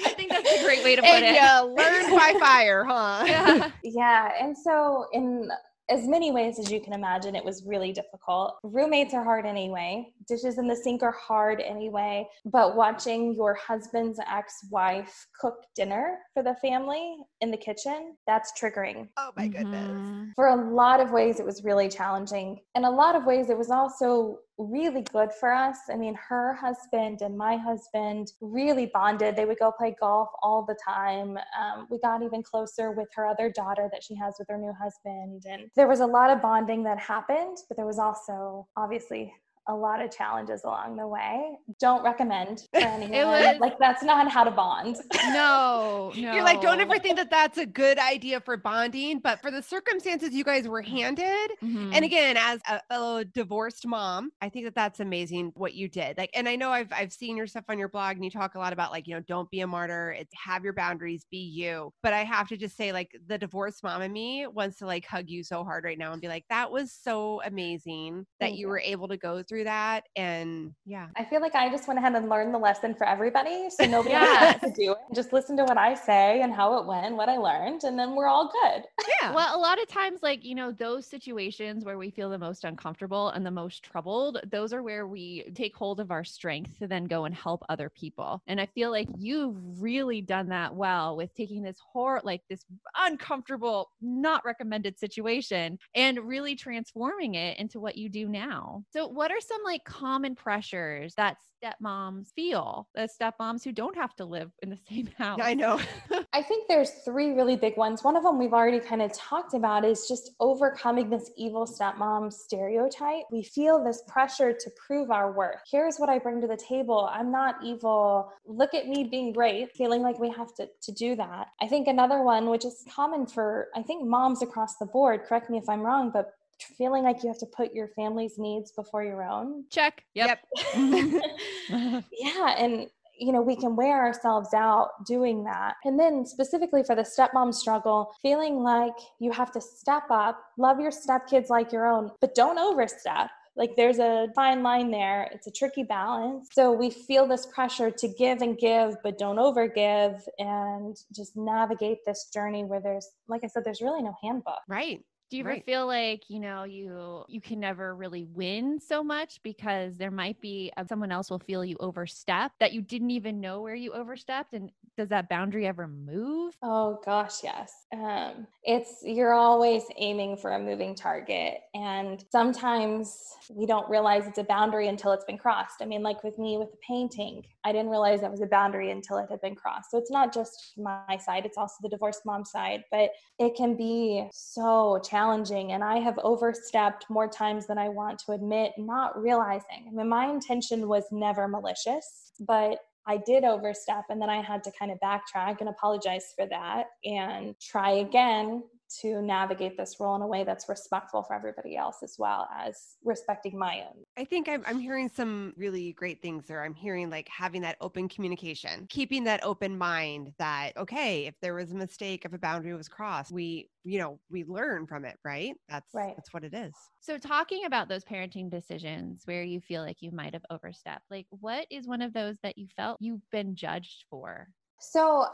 I 0.05 0.11
think 0.15 0.31
that's 0.31 0.61
a 0.61 0.65
great 0.65 0.85
way 0.85 0.97
to 0.97 1.03
put 1.03 1.11
And 1.11 1.25
it. 1.25 1.35
you 1.43 1.75
learn 1.75 2.11
by 2.17 2.35
fire, 2.39 2.85
huh? 2.85 3.25
Yeah. 3.27 3.71
yeah, 3.83 4.31
and 4.41 4.57
so 4.57 5.07
in 5.13 5.49
as 5.89 6.07
many 6.07 6.31
ways 6.33 6.59
as 6.59 6.71
you 6.71 6.81
can 6.81 6.93
imagine, 6.93 7.35
it 7.35 7.45
was 7.45 7.65
really 7.67 7.93
difficult. 7.93 8.59
Roommates 8.63 9.15
are 9.15 9.25
hard 9.25 9.47
anyway. 9.47 10.13
Dishes 10.27 10.59
in 10.59 10.67
the 10.69 10.77
sink 10.77 11.03
are 11.03 11.13
hard 11.13 11.61
anyway. 11.61 12.27
But 12.45 12.77
watching 12.77 13.35
your 13.35 13.55
husband's 13.55 14.19
ex 14.27 14.55
wife 14.71 15.27
cook 15.39 15.57
dinner 15.75 16.19
for 16.35 16.43
the 16.43 16.55
family 16.57 17.17
in 17.41 17.51
the 17.51 17.57
kitchen, 17.57 18.17
that's 18.27 18.53
triggering. 18.59 19.09
Oh 19.17 19.33
my 19.37 19.49
goodness. 19.49 19.91
Mhm. 19.91 20.33
For 20.35 20.49
a 20.49 20.73
lot 20.73 21.01
of 21.01 21.11
ways, 21.13 21.41
it 21.41 21.47
was 21.47 21.65
really 21.65 21.89
challenging. 21.89 22.61
In 22.75 22.85
a 22.85 22.91
lot 22.91 23.15
of 23.17 23.27
ways, 23.27 23.51
it 23.51 23.59
was 23.59 23.71
also 23.71 24.39
really 24.59 25.03
good 25.03 25.33
for 25.33 25.53
us. 25.53 25.77
I 25.91 25.97
mean, 25.97 26.15
her 26.29 26.55
husband 26.55 27.23
and 27.23 27.37
my 27.37 27.57
husband 27.57 28.33
really 28.41 28.87
bonded. 28.87 29.37
They 29.37 29.45
would 29.45 29.59
go 29.59 29.73
play 29.73 29.95
golf 29.99 30.29
all 30.43 30.65
the 30.65 30.77
time. 30.85 31.39
Um, 31.59 31.87
we 31.91 31.99
got 31.99 32.23
even 32.23 32.43
closer 32.43 32.93
with 32.93 33.09
her 33.15 33.27
other 33.27 33.51
daughter 33.51 33.89
that 33.93 34.03
she 34.03 34.15
has 34.17 34.35
with 34.39 34.49
her 34.49 34.59
new 34.59 34.73
husband. 34.81 35.45
And 35.49 35.71
there 35.75 35.89
was 35.89 36.01
a 36.01 36.07
lot 36.07 36.31
of 36.31 36.43
bonding 36.43 36.83
that 36.85 36.99
happened, 36.99 37.59
but 37.69 37.77
there 37.77 37.87
was 37.87 37.99
also 37.99 38.67
obviously 38.77 39.33
a 39.69 39.75
lot 39.75 40.03
of 40.03 40.11
challenges 40.11 40.65
along 40.65 40.97
the 40.97 41.07
way. 41.07 41.53
Don't 41.79 42.03
recommend 42.03 42.67
for 42.75 42.81
anyone. 42.81 43.29
was- 43.29 43.59
like, 43.61 43.79
that's 43.79 44.03
not 44.03 44.31
how 44.31 44.45
to 44.45 44.51
bond. 44.51 44.97
No, 45.27 46.13
no. 46.17 46.33
You're 46.35 46.43
like, 46.45 46.61
don't 46.61 46.81
ever 46.81 46.99
think 46.99 47.17
that 47.17 47.31
that's 47.31 47.59
a 47.59 47.67
good 47.67 47.99
idea 47.99 48.41
for 48.41 48.57
bonding, 48.57 49.21
but 49.21 49.41
for 49.41 49.51
the 49.51 49.63
circumstances 49.63 50.33
you 50.35 50.45
guys 50.45 50.67
were 50.69 50.83
handed, 50.83 51.51
Mhm. 51.63 51.95
and 51.95 52.05
again 52.05 52.37
as 52.37 52.61
a 52.69 52.81
fellow 52.89 53.23
divorced 53.25 53.87
mom 53.87 54.31
i 54.41 54.49
think 54.49 54.65
that 54.65 54.75
that's 54.75 55.01
amazing 55.01 55.53
what 55.55 55.75
you 55.75 55.89
did 55.89 56.17
like 56.19 56.31
and 56.35 56.49
i 56.49 56.57
know 56.57 56.71
i've 56.71 56.93
i've 56.93 57.13
seen 57.13 57.37
your 57.37 57.47
stuff 57.47 57.65
on 57.69 57.79
your 57.79 57.89
blog 57.89 58.17
and 58.17 58.25
you 58.25 58.31
talk 58.31 58.55
a 58.55 58.59
lot 58.59 58.73
about 58.73 58.91
like 58.91 59.07
you 59.07 59.15
know 59.15 59.21
don't 59.29 59.51
be 59.51 59.61
a 59.61 59.67
martyr 59.67 60.11
it's 60.19 60.33
have 60.35 60.65
your 60.65 60.73
boundaries 60.73 61.25
be 61.31 61.37
you 61.39 61.93
but 62.03 62.13
i 62.13 62.25
have 62.25 62.49
to 62.49 62.57
just 62.57 62.77
say 62.77 62.93
like 62.93 63.11
the 63.29 63.39
divorced 63.39 63.83
mom 63.85 64.03
in 64.03 64.13
me 64.13 64.47
wants 64.47 64.79
to 64.79 64.87
like 64.87 65.05
hug 65.07 65.29
you 65.29 65.43
so 65.45 65.63
hard 65.65 65.85
right 65.85 65.99
now 65.99 66.13
and 66.13 66.21
be 66.21 66.29
like 66.29 66.45
that 66.51 66.71
was 66.71 66.93
so 66.93 67.41
amazing 67.45 68.27
that 68.41 68.47
Thank 68.47 68.59
you. 68.59 68.69
were 68.69 68.81
able 68.81 69.09
to 69.09 69.17
go 69.17 69.43
through 69.43 69.52
that 69.65 70.09
and 70.17 70.75
yeah 70.85 71.09
I 71.17 71.25
feel 71.25 71.41
like 71.41 71.55
I 71.55 71.71
just 71.71 71.87
went 71.87 71.99
ahead 71.99 72.15
and 72.15 72.29
learned 72.29 72.55
the 72.55 72.59
lesson 72.59 72.95
for 72.95 73.07
everybody. 73.07 73.69
So 73.71 73.85
nobody 73.87 74.15
Yes. 74.15 74.25
else 74.25 74.35
has 74.39 74.55
to 74.65 74.71
do 74.71 74.93
it. 74.93 74.99
Just 75.15 75.33
listen 75.33 75.57
to 75.59 75.65
what 75.65 75.77
I 75.79 75.95
say 75.95 76.41
and 76.43 76.53
how 76.53 76.79
it 76.79 76.87
went, 76.87 77.17
what 77.17 77.29
I 77.29 77.37
learned, 77.37 77.85
and 77.85 77.99
then 77.99 78.15
we're 78.15 78.29
all 78.29 78.51
good. 78.63 78.85
yeah 79.23 79.35
Well, 79.35 79.57
a 79.57 79.59
lot 79.59 79.81
of 79.81 79.87
times, 79.89 80.21
like, 80.23 80.45
you 80.45 80.55
know, 80.55 80.73
those 80.73 81.07
situations 81.07 81.85
where 81.85 81.97
we 81.97 82.11
feel 82.11 82.29
the 82.29 82.39
most 82.39 82.65
uncomfortable 82.65 83.29
and 83.29 83.47
the 83.47 83.51
most 83.53 83.83
troubled, 83.85 84.41
those 84.51 84.73
are 84.73 84.83
where 84.83 85.07
we 85.07 85.51
take 85.55 85.77
hold 85.77 86.01
of 86.01 86.11
our 86.11 86.25
strength 86.25 86.79
to 86.81 86.89
then 86.89 87.05
go 87.05 87.25
and 87.25 87.35
help 87.35 87.63
other 87.69 87.89
people. 87.89 88.43
And 88.49 88.61
I 88.61 88.67
feel 88.67 88.91
like 88.91 89.09
you've 89.17 89.57
really 89.81 90.23
done 90.23 90.49
that 90.49 90.75
well 90.75 91.17
with 91.17 91.33
taking 91.35 91.63
this 91.63 91.79
horror, 91.79 92.21
like 92.25 92.43
this 92.49 92.65
uncomfortable, 92.97 93.91
not 94.01 94.45
recommended 94.45 94.99
situation 94.99 95.79
and 95.95 96.19
really 96.21 96.57
transforming 96.57 97.35
it 97.37 97.59
into 97.59 97.81
what 97.81 97.97
you 97.97 98.09
do 98.09 98.29
now. 98.29 98.85
So, 98.93 99.07
what 99.07 99.31
are 99.31 99.41
some 99.47 99.63
like 99.65 99.85
common 99.85 100.35
pressures 100.35 101.15
that 101.15 101.37
stepmoms 101.63 102.33
feel, 102.35 102.89
the 102.95 103.09
stepmoms 103.09 103.63
who 103.63 103.73
don't 103.73 103.97
have 103.97 104.15
to 104.17 104.25
live 104.25 104.51
in 104.63 104.71
the 104.71 104.79
same 104.89 105.09
house? 105.19 105.39
i 105.43 105.55
know 105.55 105.81
I 106.33 106.43
think 106.43 106.67
there's 106.67 106.91
three 107.05 107.33
really 107.33 107.57
big 107.57 107.77
ones. 107.77 108.03
One 108.03 108.17
of 108.17 108.23
them 108.23 108.39
we've 108.39 108.55
already 108.55 108.81
kind 108.81 109.03
of 109.03 109.13
talked 109.13 109.55
about 109.55 109.85
is 109.85 110.07
just 110.09 110.31
overcoming 110.41 111.11
this 111.11 111.31
evil 111.37 111.67
stepmom 111.67 112.33
stereotype. 112.33 113.25
We 113.31 113.43
feel 113.43 113.85
this 113.85 114.03
pressure 114.09 114.53
to 114.53 114.71
prove 114.71 115.11
our 115.11 115.33
worth. 115.33 115.61
Here's 115.71 115.99
what 115.99 116.09
I 116.09 116.19
bring 116.19 116.41
to 116.41 116.47
the 116.47 116.57
table. 116.57 117.09
I'm 117.13 117.31
not 117.31 117.57
evil. 117.63 118.33
Look 118.47 118.73
at 118.73 118.89
me 118.89 119.05
being 119.05 119.33
great, 119.33 119.73
feeling 119.73 120.03
like 120.03 120.19
we 120.19 120.31
have 120.31 120.55
to, 120.55 120.69
to 120.83 120.93
do 120.93 121.15
that. 121.17 121.49
I 121.61 121.69
think 121.69 121.87
another 121.87 122.23
one, 122.23 122.49
which 122.49 122.65
is 122.65 122.83
common 122.91 123.27
for, 123.27 123.69
I 123.75 123.83
think, 123.83 124.07
moms 124.07 124.43
across 124.43 124.77
the 124.77 124.87
board, 124.87 125.25
correct 125.29 125.51
me 125.51 125.59
if 125.59 125.69
I'm 125.69 125.83
wrong, 125.83 126.11
but 126.11 126.33
feeling 126.77 127.03
like 127.03 127.23
you 127.23 127.29
have 127.29 127.39
to 127.39 127.47
put 127.47 127.73
your 127.75 127.89
family's 127.89 128.39
needs 128.39 128.73
before 128.73 129.05
your 129.05 129.23
own. 129.23 129.65
Check. 129.71 130.05
Yep. 130.15 130.39
yeah 130.77 132.57
and 132.59 132.87
you 133.19 133.33
know 133.33 133.43
we 133.43 133.55
can 133.57 133.77
wear 133.77 134.05
ourselves 134.05 134.55
out 134.55 135.05
doing 135.07 135.45
that. 135.45 135.75
And 135.85 135.99
then 135.99 136.25
specifically 136.27 136.83
for 136.83 136.95
the 136.95 137.03
stepmom 137.03 137.55
struggle 137.55 138.13
feeling 138.23 138.63
like 138.63 138.95
you 139.21 139.31
have 139.33 139.53
to 139.53 139.61
step 139.61 140.05
up 140.11 140.43
love 140.59 140.81
your 140.81 140.91
stepkids 140.91 141.49
like 141.49 141.73
your 141.73 141.87
own 141.87 142.11
but 142.21 142.35
don't 142.35 142.59
overstep. 142.59 143.31
Like 143.55 143.77
there's 143.77 143.99
a 143.99 144.29
fine 144.35 144.63
line 144.63 144.91
there. 144.91 145.29
It's 145.31 145.47
a 145.47 145.51
tricky 145.51 145.83
balance. 145.83 146.49
So 146.53 146.73
we 146.73 146.89
feel 146.89 147.27
this 147.27 147.45
pressure 147.45 147.91
to 147.91 148.09
give 148.09 148.41
and 148.41 148.57
give 148.57 148.97
but 149.05 149.19
don't 149.19 149.37
overgive 149.37 150.23
and 150.39 150.97
just 151.15 151.37
navigate 151.37 151.99
this 152.07 152.31
journey 152.33 152.65
where 152.65 152.81
there's 152.81 153.09
like 153.29 153.45
i 153.45 153.47
said 153.47 153.65
there's 153.65 153.83
really 153.83 154.03
no 154.03 154.15
handbook. 154.23 154.61
Right 154.69 155.05
Do 155.33 155.39
you 155.39 155.45
ever 155.45 155.57
Right. 155.57 155.65
feel 155.65 155.87
like 155.87 156.29
you 156.29 156.41
know 156.41 156.65
you 156.65 157.25
you 157.27 157.41
can 157.41 157.59
never 157.59 157.97
really 157.97 158.23
win 158.23 158.79
so 158.81 159.03
much 159.03 159.43
because 159.43 159.97
there 159.97 160.11
might 160.11 160.39
be 160.43 160.71
uh, 160.77 160.85
someone 160.85 161.11
else 161.11 161.31
will 161.31 161.39
feel 161.39 161.65
you 161.65 161.79
overstep 161.81 162.53
that 162.61 162.75
you 162.75 162.83
didn't 162.83 163.13
even 163.13 163.41
know 163.41 163.63
where 163.63 163.75
you 163.75 163.93
overstepped 163.95 164.53
and 164.53 164.71
does 164.95 165.09
that 165.09 165.31
boundary 165.31 165.67
ever 165.67 165.89
move? 165.89 166.55
Oh 166.65 167.01
gosh, 167.05 167.43
yes. 167.43 167.87
Um, 167.93 168.47
it's 168.63 169.03
you're 169.03 169.33
always 169.35 169.83
aiming 169.97 170.37
for 170.37 170.53
a 170.53 170.61
moving 170.61 170.95
target, 170.95 171.59
and 171.75 172.25
sometimes 172.31 173.35
we 173.51 173.67
don't 173.67 173.89
realize 173.91 174.29
it's 174.29 174.39
a 174.39 174.45
boundary 174.45 174.87
until 174.87 175.11
it's 175.13 175.25
been 175.25 175.39
crossed. 175.39 175.83
I 175.83 175.87
mean, 175.87 176.05
like 176.05 176.23
with 176.23 176.39
me 176.39 176.59
with 176.59 176.71
the 176.71 176.79
painting, 176.87 177.45
I 177.65 177.73
didn't 177.73 177.91
realize 177.91 178.21
that 178.21 178.31
was 178.31 178.41
a 178.41 178.47
boundary 178.47 178.91
until 178.91 179.19
it 179.19 179.31
had 179.31 179.41
been 179.41 179.55
crossed. 179.55 179.91
So 179.91 179.99
it's 179.99 180.11
not 180.11 180.33
just 180.33 180.73
my 180.77 181.17
side; 181.19 181.47
it's 181.47 181.59
also 181.59 181.77
the 181.83 181.89
divorced 181.89 182.23
mom 182.25 182.45
side. 182.45 182.85
But 182.91 183.11
it 183.39 183.55
can 183.55 183.77
be 183.77 184.29
so 184.33 185.01
challenging, 185.05 185.73
and 185.73 185.85
I 185.85 185.99
have 185.99 186.19
overstepped 186.19 187.07
more 187.09 187.29
times 187.29 187.67
than 187.67 187.79
I 187.79 187.89
want 187.89 188.19
to 188.27 188.33
admit, 188.33 188.73
not 188.79 189.21
realizing. 189.21 189.87
I 189.89 189.91
mean, 189.93 190.09
my 190.09 190.27
intention 190.27 190.89
was 190.89 191.05
never 191.11 191.49
malicious, 191.49 192.33
but 192.41 192.79
I 193.07 193.17
did 193.17 193.45
overstep 193.45 194.05
and 194.11 194.21
then 194.21 194.31
I 194.31 194.43
had 194.43 194.63
to 194.65 194.73
kind 194.79 194.93
of 194.93 194.99
backtrack 195.01 195.61
and 195.61 195.69
apologize 195.69 196.33
for 196.37 196.47
that 196.47 196.87
and 197.05 197.55
try 197.61 197.91
again 197.95 198.63
to 199.01 199.23
navigate 199.23 199.77
this 199.77 199.97
role 199.99 200.17
in 200.17 200.23
a 200.23 200.27
way 200.27 200.45
that's 200.45 200.69
respectful 200.69 201.23
for 201.23 201.35
everybody 201.35 201.77
else 201.77 201.99
as 202.03 202.17
well 202.19 202.49
as 202.55 202.97
respecting 203.05 203.59
my 203.59 203.81
own. 203.81 204.03
I 204.17 204.25
think 204.25 204.49
I'm, 204.49 204.63
I'm 204.67 204.79
hearing 204.79 205.09
some 205.09 205.55
really 205.57 205.93
great 205.93 206.21
things 206.21 206.47
there. 206.47 206.63
I'm 206.63 206.75
hearing 206.75 207.09
like 207.11 207.29
having 207.29 207.63
that 207.63 207.77
open 207.81 208.09
communication, 208.09 208.87
keeping 208.89 209.25
that 209.25 209.43
open 209.45 209.79
mind 209.79 210.33
that, 210.39 210.77
okay, 210.77 211.27
if 211.27 211.35
there 211.41 211.55
was 211.55 211.73
a 211.73 211.77
mistake, 211.77 212.25
if 212.25 212.33
a 212.33 212.39
boundary 212.39 212.75
was 212.75 212.89
crossed, 212.89 213.33
we, 213.33 213.71
you 213.85 213.99
know, 213.99 214.19
we 214.31 214.45
learn 214.45 214.87
from 214.87 215.05
it, 215.05 215.17
right? 215.25 215.55
That's, 215.69 215.95
Right. 215.95 216.15
that's 216.17 216.33
what 216.33 216.45
it 216.45 216.55
is. 216.55 216.73
So 217.01 217.19
talking 217.19 217.65
about 217.65 217.89
those 217.89 218.05
parenting 218.05 218.51
decisions 218.51 219.23
where 219.25 219.43
you 219.43 219.61
feel 219.61 219.83
like 219.83 219.99
you 220.01 220.11
might 220.11 220.35
have 220.35 220.45
overstepped, 220.51 221.05
like 221.11 221.27
what 221.31 221.67
is 221.71 221.87
one 221.87 222.03
of 222.03 222.13
those 222.13 222.37
that 222.43 222.59
you 222.59 222.67
felt 222.77 222.99
you've 223.01 223.29
been 223.31 223.55
judged 223.57 224.05
for? 224.11 224.49
So 224.79 225.27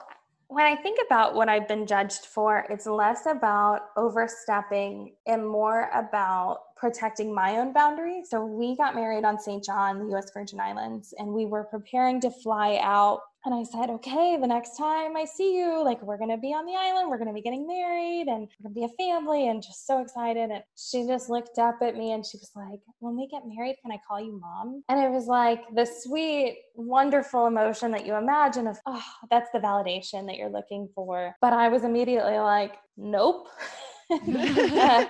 when 0.48 0.64
I 0.64 0.74
think 0.74 0.98
about 1.06 1.34
what 1.34 1.50
I've 1.50 1.68
been 1.68 1.87
judged 1.87 2.24
for, 2.24 2.66
it's 2.70 2.87
less 2.87 3.26
about 3.26 3.90
overstepping 3.98 5.14
and 5.26 5.46
more 5.46 5.90
about 5.94 6.74
protecting 6.74 7.34
my 7.34 7.58
own 7.58 7.74
boundaries. 7.74 8.30
So 8.30 8.44
we 8.44 8.74
got 8.74 8.94
married 8.94 9.24
on 9.24 9.38
St. 9.38 9.62
John, 9.62 9.98
the 9.98 10.16
US 10.16 10.30
Virgin 10.32 10.58
Islands, 10.58 11.12
and 11.18 11.34
we 11.34 11.44
were 11.44 11.64
preparing 11.64 12.18
to 12.22 12.30
fly 12.30 12.78
out 12.82 13.20
and 13.44 13.55
I 13.55 13.62
said, 13.62 13.90
okay, 13.90 14.37
the 14.37 14.46
next 14.46 14.77
time 14.77 15.16
I 15.16 15.24
see 15.24 15.57
you, 15.57 15.83
like 15.85 16.03
we're 16.03 16.18
to 16.31 16.37
be 16.37 16.48
on 16.48 16.66
the 16.66 16.74
island, 16.74 17.09
we're 17.09 17.18
to 17.29 17.33
be 17.33 17.40
getting 17.40 17.66
married 17.66 18.27
and 18.27 18.48
we're 18.61 18.68
to 18.68 18.74
be 18.74 18.85
a 18.85 18.88
family 18.96 19.48
and 19.48 19.62
just 19.62 19.87
so 19.87 20.03
excited. 20.03 20.51
And 20.51 20.62
she 20.77 21.07
just 21.07 21.31
looked 21.31 21.59
up 21.59 21.77
at 21.81 21.96
me 21.96 22.12
and 22.12 22.27
she 22.27 22.37
was 22.37 22.51
like, 22.57 22.81
when 22.98 23.16
we 23.16 23.29
get 23.29 23.42
married, 23.46 23.77
can 23.81 23.92
I 23.92 24.01
call 24.07 24.20
you 24.20 24.38
mom? 24.38 24.83
And 24.88 25.01
it 25.01 25.11
was 25.11 25.27
like 25.27 25.62
the 25.74 25.87
sweet, 25.87 26.59
wonderful 26.74 27.46
emotion 27.46 27.90
that 27.92 28.05
you 28.05 28.14
imagine 28.14 28.66
of, 28.66 28.77
oh, 28.87 29.05
that's 29.31 29.51
the 29.53 29.61
validation 29.61 30.27
that 30.27 30.37
you're 30.37 30.51
looking 30.51 30.88
for. 30.94 31.35
But 31.40 31.53
I 31.53 31.68
was 31.68 31.85
immediately 31.85 32.38
like, 32.38 32.77
nope. 32.96 33.48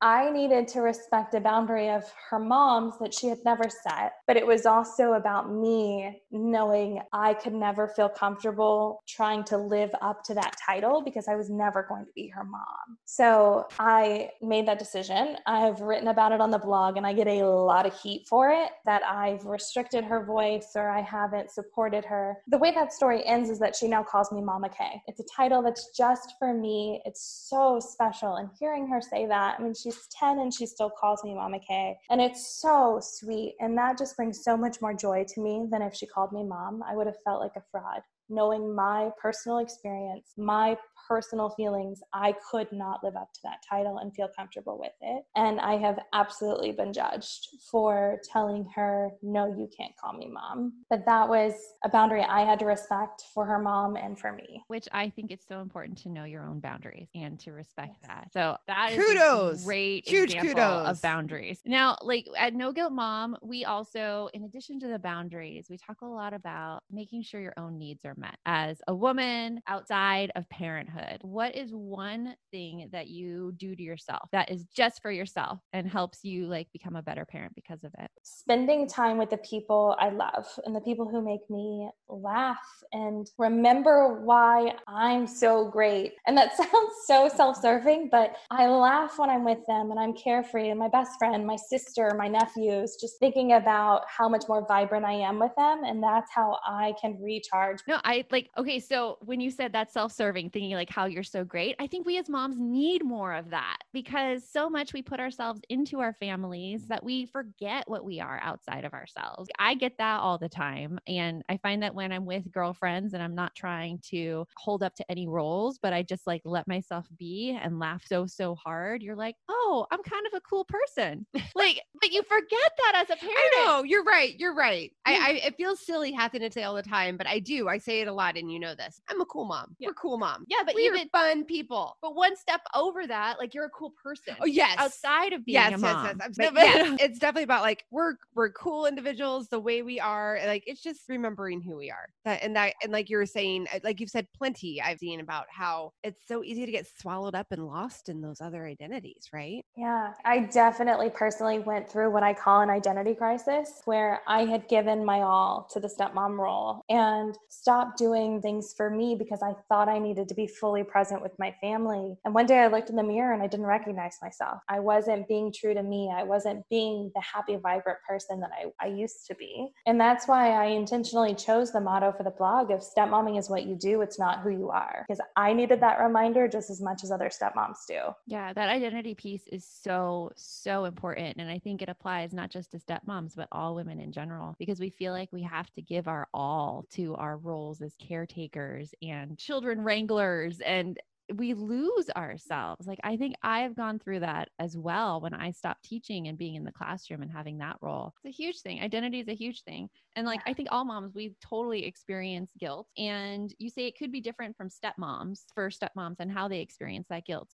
I 0.00 0.30
needed 0.30 0.68
to 0.68 0.80
respect 0.80 1.34
a 1.34 1.40
boundary 1.40 1.88
of 1.88 2.04
her 2.28 2.38
mom's 2.38 2.98
that 3.00 3.14
she 3.14 3.28
had 3.28 3.38
never 3.44 3.64
set, 3.68 4.12
but 4.26 4.36
it 4.36 4.46
was 4.46 4.66
also 4.66 5.14
about 5.14 5.52
me 5.52 6.20
knowing 6.30 7.00
I 7.12 7.34
could 7.34 7.54
never 7.54 7.88
feel 7.88 8.08
comfortable 8.08 9.02
trying 9.08 9.44
to 9.44 9.56
live 9.56 9.90
up 10.02 10.22
to 10.24 10.34
that 10.34 10.56
title 10.64 11.02
because 11.02 11.26
I 11.26 11.36
was 11.36 11.48
never 11.48 11.86
going 11.88 12.04
to 12.04 12.12
be 12.14 12.28
her 12.28 12.44
mom. 12.44 12.98
So 13.06 13.66
I 13.78 14.30
made 14.42 14.68
that 14.68 14.78
decision. 14.78 15.36
I've 15.46 15.80
written 15.80 16.08
about 16.08 16.32
it 16.32 16.40
on 16.40 16.50
the 16.50 16.58
blog 16.58 16.98
and 16.98 17.06
I 17.06 17.14
get 17.14 17.26
a 17.26 17.42
lot 17.44 17.86
of 17.86 17.98
heat 17.98 18.26
for 18.28 18.50
it 18.50 18.70
that 18.84 19.02
I've 19.04 19.44
restricted 19.46 20.04
her 20.04 20.24
voice 20.24 20.72
or 20.76 20.90
I 20.90 21.00
haven't 21.00 21.50
supported 21.50 22.04
her. 22.04 22.36
The 22.48 22.58
way 22.58 22.72
that 22.72 22.92
story 22.92 23.24
ends 23.26 23.48
is 23.48 23.58
that 23.60 23.74
she 23.74 23.88
now 23.88 24.02
calls 24.02 24.30
me 24.30 24.42
Mama 24.42 24.68
K. 24.68 25.02
It's 25.06 25.20
a 25.20 25.24
title 25.34 25.62
that's 25.62 25.88
just 25.96 26.34
for 26.38 26.52
me. 26.52 27.00
It's 27.06 27.46
so 27.48 27.80
special. 27.80 28.17
And 28.22 28.50
hearing 28.58 28.86
her 28.88 29.00
say 29.00 29.26
that, 29.26 29.56
I 29.58 29.62
mean, 29.62 29.74
she's 29.74 30.06
10 30.18 30.40
and 30.40 30.52
she 30.52 30.66
still 30.66 30.90
calls 30.90 31.24
me 31.24 31.34
Mama 31.34 31.58
K. 31.60 31.96
And 32.10 32.20
it's 32.20 32.60
so 32.60 33.00
sweet. 33.02 33.54
And 33.60 33.76
that 33.78 33.98
just 33.98 34.16
brings 34.16 34.44
so 34.44 34.56
much 34.56 34.80
more 34.80 34.94
joy 34.94 35.24
to 35.28 35.40
me 35.40 35.66
than 35.70 35.82
if 35.82 35.94
she 35.94 36.06
called 36.06 36.32
me 36.32 36.44
mom. 36.44 36.82
I 36.82 36.96
would 36.96 37.06
have 37.06 37.22
felt 37.24 37.40
like 37.40 37.56
a 37.56 37.62
fraud 37.70 38.02
knowing 38.28 38.74
my 38.74 39.10
personal 39.20 39.58
experience, 39.58 40.32
my 40.36 40.76
personal 41.08 41.50
feelings, 41.50 42.00
I 42.12 42.34
could 42.50 42.70
not 42.70 43.02
live 43.02 43.16
up 43.16 43.32
to 43.32 43.40
that 43.44 43.62
title 43.68 43.98
and 43.98 44.14
feel 44.14 44.28
comfortable 44.36 44.78
with 44.78 44.92
it. 45.00 45.24
And 45.34 45.60
I 45.60 45.78
have 45.78 45.98
absolutely 46.12 46.72
been 46.72 46.92
judged 46.92 47.48
for 47.70 48.20
telling 48.30 48.68
her, 48.74 49.10
no, 49.22 49.46
you 49.46 49.68
can't 49.76 49.92
call 49.96 50.12
me 50.12 50.28
mom. 50.30 50.72
But 50.90 51.04
that 51.06 51.28
was 51.28 51.54
a 51.84 51.88
boundary 51.88 52.22
I 52.22 52.42
had 52.44 52.58
to 52.58 52.66
respect 52.66 53.24
for 53.32 53.46
her 53.46 53.58
mom 53.58 53.96
and 53.96 54.18
for 54.18 54.32
me. 54.32 54.62
Which 54.68 54.88
I 54.92 55.08
think 55.08 55.30
it's 55.30 55.46
so 55.46 55.60
important 55.60 55.98
to 55.98 56.08
know 56.10 56.24
your 56.24 56.46
own 56.46 56.60
boundaries 56.60 57.08
and 57.14 57.38
to 57.40 57.52
respect 57.52 57.96
yes. 58.02 58.08
that. 58.08 58.32
So 58.32 58.56
that 58.66 58.92
is 58.92 59.04
kudos. 59.04 59.64
great 59.64 60.06
Huge 60.06 60.34
example 60.34 60.54
kudos. 60.54 60.88
of 60.88 61.02
boundaries. 61.02 61.60
Now, 61.64 61.96
like 62.02 62.26
at 62.36 62.54
No 62.54 62.72
Guilt 62.72 62.92
Mom, 62.92 63.36
we 63.42 63.64
also, 63.64 64.28
in 64.34 64.44
addition 64.44 64.78
to 64.80 64.88
the 64.88 64.98
boundaries, 64.98 65.66
we 65.70 65.78
talk 65.78 66.02
a 66.02 66.06
lot 66.06 66.34
about 66.34 66.82
making 66.90 67.22
sure 67.22 67.40
your 67.40 67.54
own 67.56 67.78
needs 67.78 68.04
are 68.04 68.14
met 68.16 68.36
as 68.44 68.80
a 68.88 68.94
woman 68.94 69.60
outside 69.66 70.30
of 70.36 70.48
parenthood. 70.48 70.97
What 71.22 71.54
is 71.54 71.70
one 71.72 72.34
thing 72.50 72.88
that 72.92 73.08
you 73.08 73.52
do 73.56 73.74
to 73.74 73.82
yourself 73.82 74.28
that 74.32 74.50
is 74.50 74.64
just 74.74 75.02
for 75.02 75.10
yourself 75.10 75.58
and 75.72 75.88
helps 75.88 76.24
you 76.24 76.46
like 76.46 76.68
become 76.72 76.96
a 76.96 77.02
better 77.02 77.24
parent 77.24 77.54
because 77.54 77.84
of 77.84 77.92
it? 77.98 78.10
Spending 78.22 78.88
time 78.88 79.18
with 79.18 79.30
the 79.30 79.38
people 79.38 79.96
I 79.98 80.10
love 80.10 80.46
and 80.64 80.74
the 80.74 80.80
people 80.80 81.08
who 81.08 81.22
make 81.22 81.48
me 81.50 81.90
laugh 82.08 82.58
and 82.92 83.30
remember 83.38 84.20
why 84.22 84.72
I'm 84.86 85.26
so 85.26 85.68
great. 85.68 86.14
And 86.26 86.36
that 86.36 86.56
sounds 86.56 86.92
so 87.06 87.28
self-serving, 87.28 88.08
but 88.10 88.36
I 88.50 88.66
laugh 88.66 89.18
when 89.18 89.30
I'm 89.30 89.44
with 89.44 89.64
them 89.66 89.90
and 89.90 89.98
I'm 89.98 90.14
carefree 90.14 90.70
and 90.70 90.78
my 90.78 90.88
best 90.88 91.12
friend, 91.18 91.46
my 91.46 91.56
sister, 91.56 92.14
my 92.16 92.28
nephews, 92.28 92.96
just 93.00 93.18
thinking 93.18 93.52
about 93.52 94.02
how 94.08 94.28
much 94.28 94.44
more 94.48 94.66
vibrant 94.66 95.04
I 95.04 95.12
am 95.12 95.38
with 95.38 95.52
them 95.56 95.84
and 95.84 96.02
that's 96.02 96.30
how 96.32 96.58
I 96.66 96.94
can 97.00 97.20
recharge. 97.20 97.80
No, 97.86 98.00
I 98.04 98.24
like 98.30 98.50
okay, 98.56 98.80
so 98.80 99.18
when 99.20 99.40
you 99.40 99.50
said 99.50 99.72
that 99.72 99.92
self-serving, 99.92 100.50
thinking 100.50 100.72
like 100.72 100.87
how 100.90 101.06
you're 101.06 101.22
so 101.22 101.44
great, 101.44 101.76
I 101.78 101.86
think 101.86 102.06
we 102.06 102.18
as 102.18 102.28
moms 102.28 102.56
need 102.58 103.04
more 103.04 103.34
of 103.34 103.50
that 103.50 103.78
because 103.92 104.48
so 104.48 104.68
much 104.70 104.92
we 104.92 105.02
put 105.02 105.20
ourselves 105.20 105.60
into 105.68 106.00
our 106.00 106.14
families 106.14 106.86
that 106.88 107.04
we 107.04 107.26
forget 107.26 107.84
what 107.88 108.04
we 108.04 108.20
are 108.20 108.40
outside 108.42 108.84
of 108.84 108.94
ourselves. 108.94 109.48
I 109.58 109.74
get 109.74 109.98
that 109.98 110.20
all 110.20 110.38
the 110.38 110.48
time. 110.48 110.98
And 111.06 111.42
I 111.48 111.56
find 111.58 111.82
that 111.82 111.94
when 111.94 112.12
I'm 112.12 112.26
with 112.26 112.50
girlfriends 112.50 113.14
and 113.14 113.22
I'm 113.22 113.34
not 113.34 113.54
trying 113.54 114.00
to 114.10 114.46
hold 114.56 114.82
up 114.82 114.94
to 114.96 115.10
any 115.10 115.26
roles, 115.26 115.78
but 115.78 115.92
I 115.92 116.02
just 116.02 116.26
like 116.26 116.42
let 116.44 116.68
myself 116.68 117.06
be 117.18 117.58
and 117.60 117.78
laugh 117.78 118.04
so, 118.06 118.26
so 118.26 118.54
hard, 118.54 119.02
you're 119.02 119.16
like, 119.16 119.36
oh, 119.48 119.86
I'm 119.90 120.02
kind 120.02 120.26
of 120.26 120.34
a 120.34 120.40
cool 120.40 120.64
person. 120.64 121.26
like, 121.54 121.82
but 122.00 122.12
you 122.12 122.22
forget 122.22 122.72
that 122.78 122.92
as 122.96 123.10
a 123.10 123.18
parent. 123.18 123.36
I 123.38 123.64
know, 123.64 123.82
you're 123.82 124.04
right. 124.04 124.38
You're 124.38 124.54
right. 124.54 124.92
I, 125.04 125.14
I 125.14 125.30
it 125.46 125.56
feels 125.56 125.80
silly 125.80 126.12
having 126.12 126.40
to 126.40 126.50
say 126.50 126.62
all 126.62 126.74
the 126.74 126.82
time, 126.82 127.16
but 127.16 127.26
I 127.26 127.38
do. 127.38 127.68
I 127.68 127.78
say 127.78 128.00
it 128.00 128.08
a 128.08 128.12
lot 128.12 128.36
and 128.36 128.50
you 128.50 128.58
know 128.58 128.74
this. 128.74 129.00
I'm 129.08 129.20
a 129.20 129.26
cool 129.26 129.44
mom. 129.44 129.76
Yeah. 129.78 129.88
We're 129.88 129.92
a 129.92 129.94
cool 129.94 130.18
mom. 130.18 130.44
Yeah, 130.48 130.62
but 130.64 130.74
we're 130.78 130.94
even 130.94 131.08
fun 131.10 131.44
people. 131.44 131.96
But 132.02 132.14
one 132.14 132.36
step 132.36 132.60
over 132.74 133.06
that, 133.06 133.38
like 133.38 133.54
you're 133.54 133.66
a 133.66 133.70
cool 133.70 133.92
person. 134.02 134.36
Oh 134.40 134.46
yes, 134.46 134.76
outside 134.78 135.32
of 135.32 135.44
being 135.44 135.54
yes, 135.54 135.74
a 135.74 135.78
mom. 135.78 136.04
Yes, 136.04 136.16
yes, 136.20 136.36
yes. 136.38 136.50
But, 136.52 136.64
yes. 136.64 136.96
it's 137.00 137.18
definitely 137.18 137.44
about 137.44 137.62
like 137.62 137.84
we're 137.90 138.14
we're 138.34 138.50
cool 138.50 138.86
individuals 138.86 139.48
the 139.48 139.60
way 139.60 139.82
we 139.82 140.00
are. 140.00 140.38
Like 140.46 140.64
it's 140.66 140.82
just 140.82 141.02
remembering 141.08 141.60
who 141.60 141.76
we 141.76 141.90
are. 141.90 142.08
That 142.24 142.42
and 142.42 142.54
that 142.56 142.74
and 142.82 142.92
like 142.92 143.10
you 143.10 143.16
were 143.16 143.26
saying, 143.26 143.66
uh, 143.72 143.80
like 143.84 144.00
you've 144.00 144.10
said 144.10 144.26
plenty. 144.36 144.80
I've 144.80 144.98
seen 144.98 145.20
about 145.20 145.46
how 145.50 145.92
it's 146.02 146.26
so 146.26 146.42
easy 146.44 146.66
to 146.66 146.72
get 146.72 146.86
swallowed 146.98 147.34
up 147.34 147.48
and 147.50 147.66
lost 147.66 148.08
in 148.08 148.20
those 148.20 148.40
other 148.40 148.66
identities, 148.66 149.28
right? 149.32 149.64
Yeah, 149.76 150.12
I 150.24 150.40
definitely 150.40 151.10
personally 151.10 151.58
went 151.58 151.88
through 151.88 152.10
what 152.10 152.22
I 152.22 152.34
call 152.34 152.60
an 152.60 152.70
identity 152.70 153.14
crisis, 153.14 153.82
where 153.84 154.20
I 154.26 154.44
had 154.44 154.68
given 154.68 155.04
my 155.04 155.22
all 155.22 155.68
to 155.72 155.80
the 155.80 155.88
stepmom 155.88 156.38
role 156.38 156.82
and 156.88 157.36
stopped 157.48 157.98
doing 157.98 158.40
things 158.40 158.74
for 158.76 158.90
me 158.90 159.16
because 159.16 159.42
I 159.42 159.54
thought 159.68 159.88
I 159.88 159.98
needed 159.98 160.28
to 160.28 160.34
be 160.34 160.46
fully 160.46 160.67
present 160.84 161.22
with 161.22 161.32
my 161.38 161.54
family. 161.60 162.16
And 162.24 162.34
one 162.34 162.46
day 162.46 162.58
I 162.58 162.66
looked 162.68 162.90
in 162.90 162.96
the 162.96 163.02
mirror 163.02 163.32
and 163.32 163.42
I 163.42 163.46
didn't 163.46 163.66
recognize 163.66 164.16
myself. 164.22 164.60
I 164.68 164.80
wasn't 164.80 165.28
being 165.28 165.52
true 165.52 165.74
to 165.74 165.82
me. 165.82 166.12
I 166.14 166.22
wasn't 166.22 166.68
being 166.68 167.10
the 167.14 167.20
happy, 167.20 167.56
vibrant 167.56 167.98
person 168.08 168.40
that 168.40 168.50
I, 168.52 168.86
I 168.86 168.88
used 168.88 169.26
to 169.28 169.34
be. 169.34 169.68
And 169.86 170.00
that's 170.00 170.26
why 170.28 170.52
I 170.52 170.66
intentionally 170.66 171.34
chose 171.34 171.72
the 171.72 171.80
motto 171.80 172.12
for 172.16 172.22
the 172.22 172.30
blog 172.30 172.70
of 172.70 172.82
stepmomming 172.82 173.36
is 173.36 173.50
what 173.50 173.66
you 173.66 173.76
do, 173.76 174.02
it's 174.02 174.18
not 174.18 174.40
who 174.40 174.50
you 174.50 174.70
are. 174.70 175.04
Because 175.08 175.24
I 175.36 175.52
needed 175.52 175.80
that 175.80 176.00
reminder 176.00 176.48
just 176.48 176.70
as 176.70 176.80
much 176.80 177.04
as 177.04 177.10
other 177.10 177.30
stepmoms 177.30 177.86
do. 177.86 178.00
Yeah, 178.26 178.52
that 178.52 178.68
identity 178.68 179.14
piece 179.14 179.46
is 179.48 179.66
so, 179.66 180.30
so 180.36 180.84
important. 180.84 181.36
And 181.38 181.50
I 181.50 181.58
think 181.58 181.82
it 181.82 181.88
applies 181.88 182.32
not 182.32 182.50
just 182.50 182.72
to 182.72 182.78
stepmoms, 182.78 183.34
but 183.36 183.48
all 183.52 183.74
women 183.74 184.00
in 184.00 184.12
general, 184.12 184.54
because 184.58 184.80
we 184.80 184.90
feel 184.90 185.12
like 185.12 185.32
we 185.32 185.42
have 185.42 185.70
to 185.74 185.82
give 185.82 186.08
our 186.08 186.28
all 186.32 186.86
to 186.92 187.14
our 187.16 187.36
roles 187.36 187.80
as 187.80 187.94
caretakers 187.98 188.94
and 189.02 189.38
children 189.38 189.82
wranglers 189.82 190.47
and 190.64 190.98
we 191.34 191.54
lose 191.54 192.08
ourselves. 192.16 192.86
Like 192.86 193.00
I 193.04 193.16
think 193.16 193.34
I've 193.42 193.76
gone 193.76 193.98
through 193.98 194.20
that 194.20 194.48
as 194.58 194.76
well 194.76 195.20
when 195.20 195.34
I 195.34 195.50
stopped 195.50 195.84
teaching 195.84 196.28
and 196.28 196.38
being 196.38 196.54
in 196.54 196.64
the 196.64 196.72
classroom 196.72 197.22
and 197.22 197.30
having 197.30 197.58
that 197.58 197.76
role. 197.82 198.14
It's 198.24 198.34
a 198.34 198.42
huge 198.42 198.60
thing. 198.60 198.80
Identity 198.80 199.20
is 199.20 199.28
a 199.28 199.34
huge 199.34 199.62
thing. 199.62 199.90
And 200.16 200.26
like 200.26 200.40
I 200.46 200.54
think 200.54 200.68
all 200.70 200.84
moms 200.84 201.14
we 201.14 201.34
totally 201.46 201.84
experience 201.84 202.50
guilt 202.58 202.88
and 202.96 203.52
you 203.58 203.68
say 203.70 203.86
it 203.86 203.98
could 203.98 204.12
be 204.12 204.20
different 204.20 204.56
from 204.56 204.70
stepmoms 204.70 205.44
for 205.54 205.68
stepmoms 205.68 206.16
and 206.18 206.30
how 206.32 206.48
they 206.48 206.60
experience 206.60 207.06
that 207.10 207.26
guilt. 207.26 207.50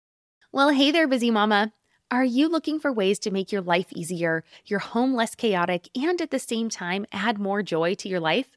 Well, 0.53 0.71
hey 0.71 0.91
there 0.91 1.07
busy 1.09 1.31
mama. 1.31 1.73
Are 2.11 2.25
you 2.25 2.49
looking 2.49 2.81
for 2.81 2.93
ways 2.93 3.21
to 3.21 3.31
make 3.31 3.53
your 3.53 3.63
life 3.63 3.87
easier, 3.95 4.43
your 4.67 4.81
home 4.81 5.15
less 5.15 5.37
chaotic, 5.37 5.89
and 5.95 6.21
at 6.21 6.33
the 6.33 6.41
same 6.41 6.69
time 6.69 7.07
add 7.13 7.39
more 7.39 7.63
joy 7.63 7.95
to 7.95 8.09
your 8.09 8.19
life? 8.19 8.57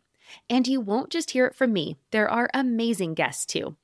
And 0.49 0.67
you 0.67 0.81
won't 0.81 1.09
just 1.09 1.31
hear 1.31 1.45
it 1.45 1.55
from 1.55 1.73
me, 1.73 1.97
there 2.11 2.29
are 2.29 2.49
amazing 2.53 3.13
guests 3.13 3.45
too. 3.45 3.75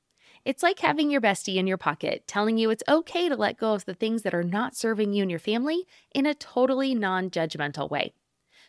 It's 0.44 0.62
like 0.62 0.78
having 0.78 1.10
your 1.10 1.20
bestie 1.20 1.56
in 1.56 1.66
your 1.66 1.76
pocket 1.76 2.24
telling 2.26 2.58
you 2.58 2.70
it's 2.70 2.82
okay 2.88 3.28
to 3.28 3.36
let 3.36 3.58
go 3.58 3.74
of 3.74 3.84
the 3.84 3.94
things 3.94 4.22
that 4.22 4.34
are 4.34 4.42
not 4.42 4.76
serving 4.76 5.12
you 5.12 5.22
and 5.22 5.30
your 5.30 5.40
family 5.40 5.86
in 6.14 6.26
a 6.26 6.34
totally 6.34 6.94
non 6.94 7.30
judgmental 7.30 7.90
way. 7.90 8.12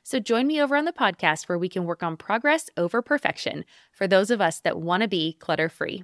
So 0.03 0.19
join 0.19 0.47
me 0.47 0.61
over 0.61 0.75
on 0.75 0.85
the 0.85 0.91
podcast 0.91 1.47
where 1.47 1.57
we 1.57 1.69
can 1.69 1.85
work 1.85 2.03
on 2.03 2.17
progress 2.17 2.69
over 2.75 3.01
perfection 3.01 3.65
for 3.91 4.07
those 4.07 4.31
of 4.31 4.41
us 4.41 4.59
that 4.61 4.79
want 4.79 5.03
to 5.03 5.07
be 5.07 5.33
clutter 5.39 5.69
free. 5.69 6.03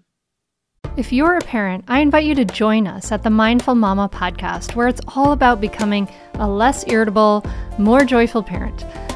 If 0.98 1.12
you're 1.12 1.38
a 1.38 1.42
parent, 1.42 1.84
I 1.90 2.00
invite 2.00 2.24
you 2.24 2.36
to 2.36 2.46
join 2.46 2.88
us 2.88 3.12
at 3.12 3.24
the 3.24 3.30
Mindful 3.30 3.76
Mama 3.76 4.08
podcast, 4.08 4.76
where 4.76 4.88
it's 4.88 5.02
all 5.10 5.34
about 5.34 5.60
becoming 5.60 6.08
a 6.36 6.48
less 6.48 6.88
irritable, 6.88 7.44
more 7.78 8.06
joyful 8.06 8.44
parent. 8.44 8.86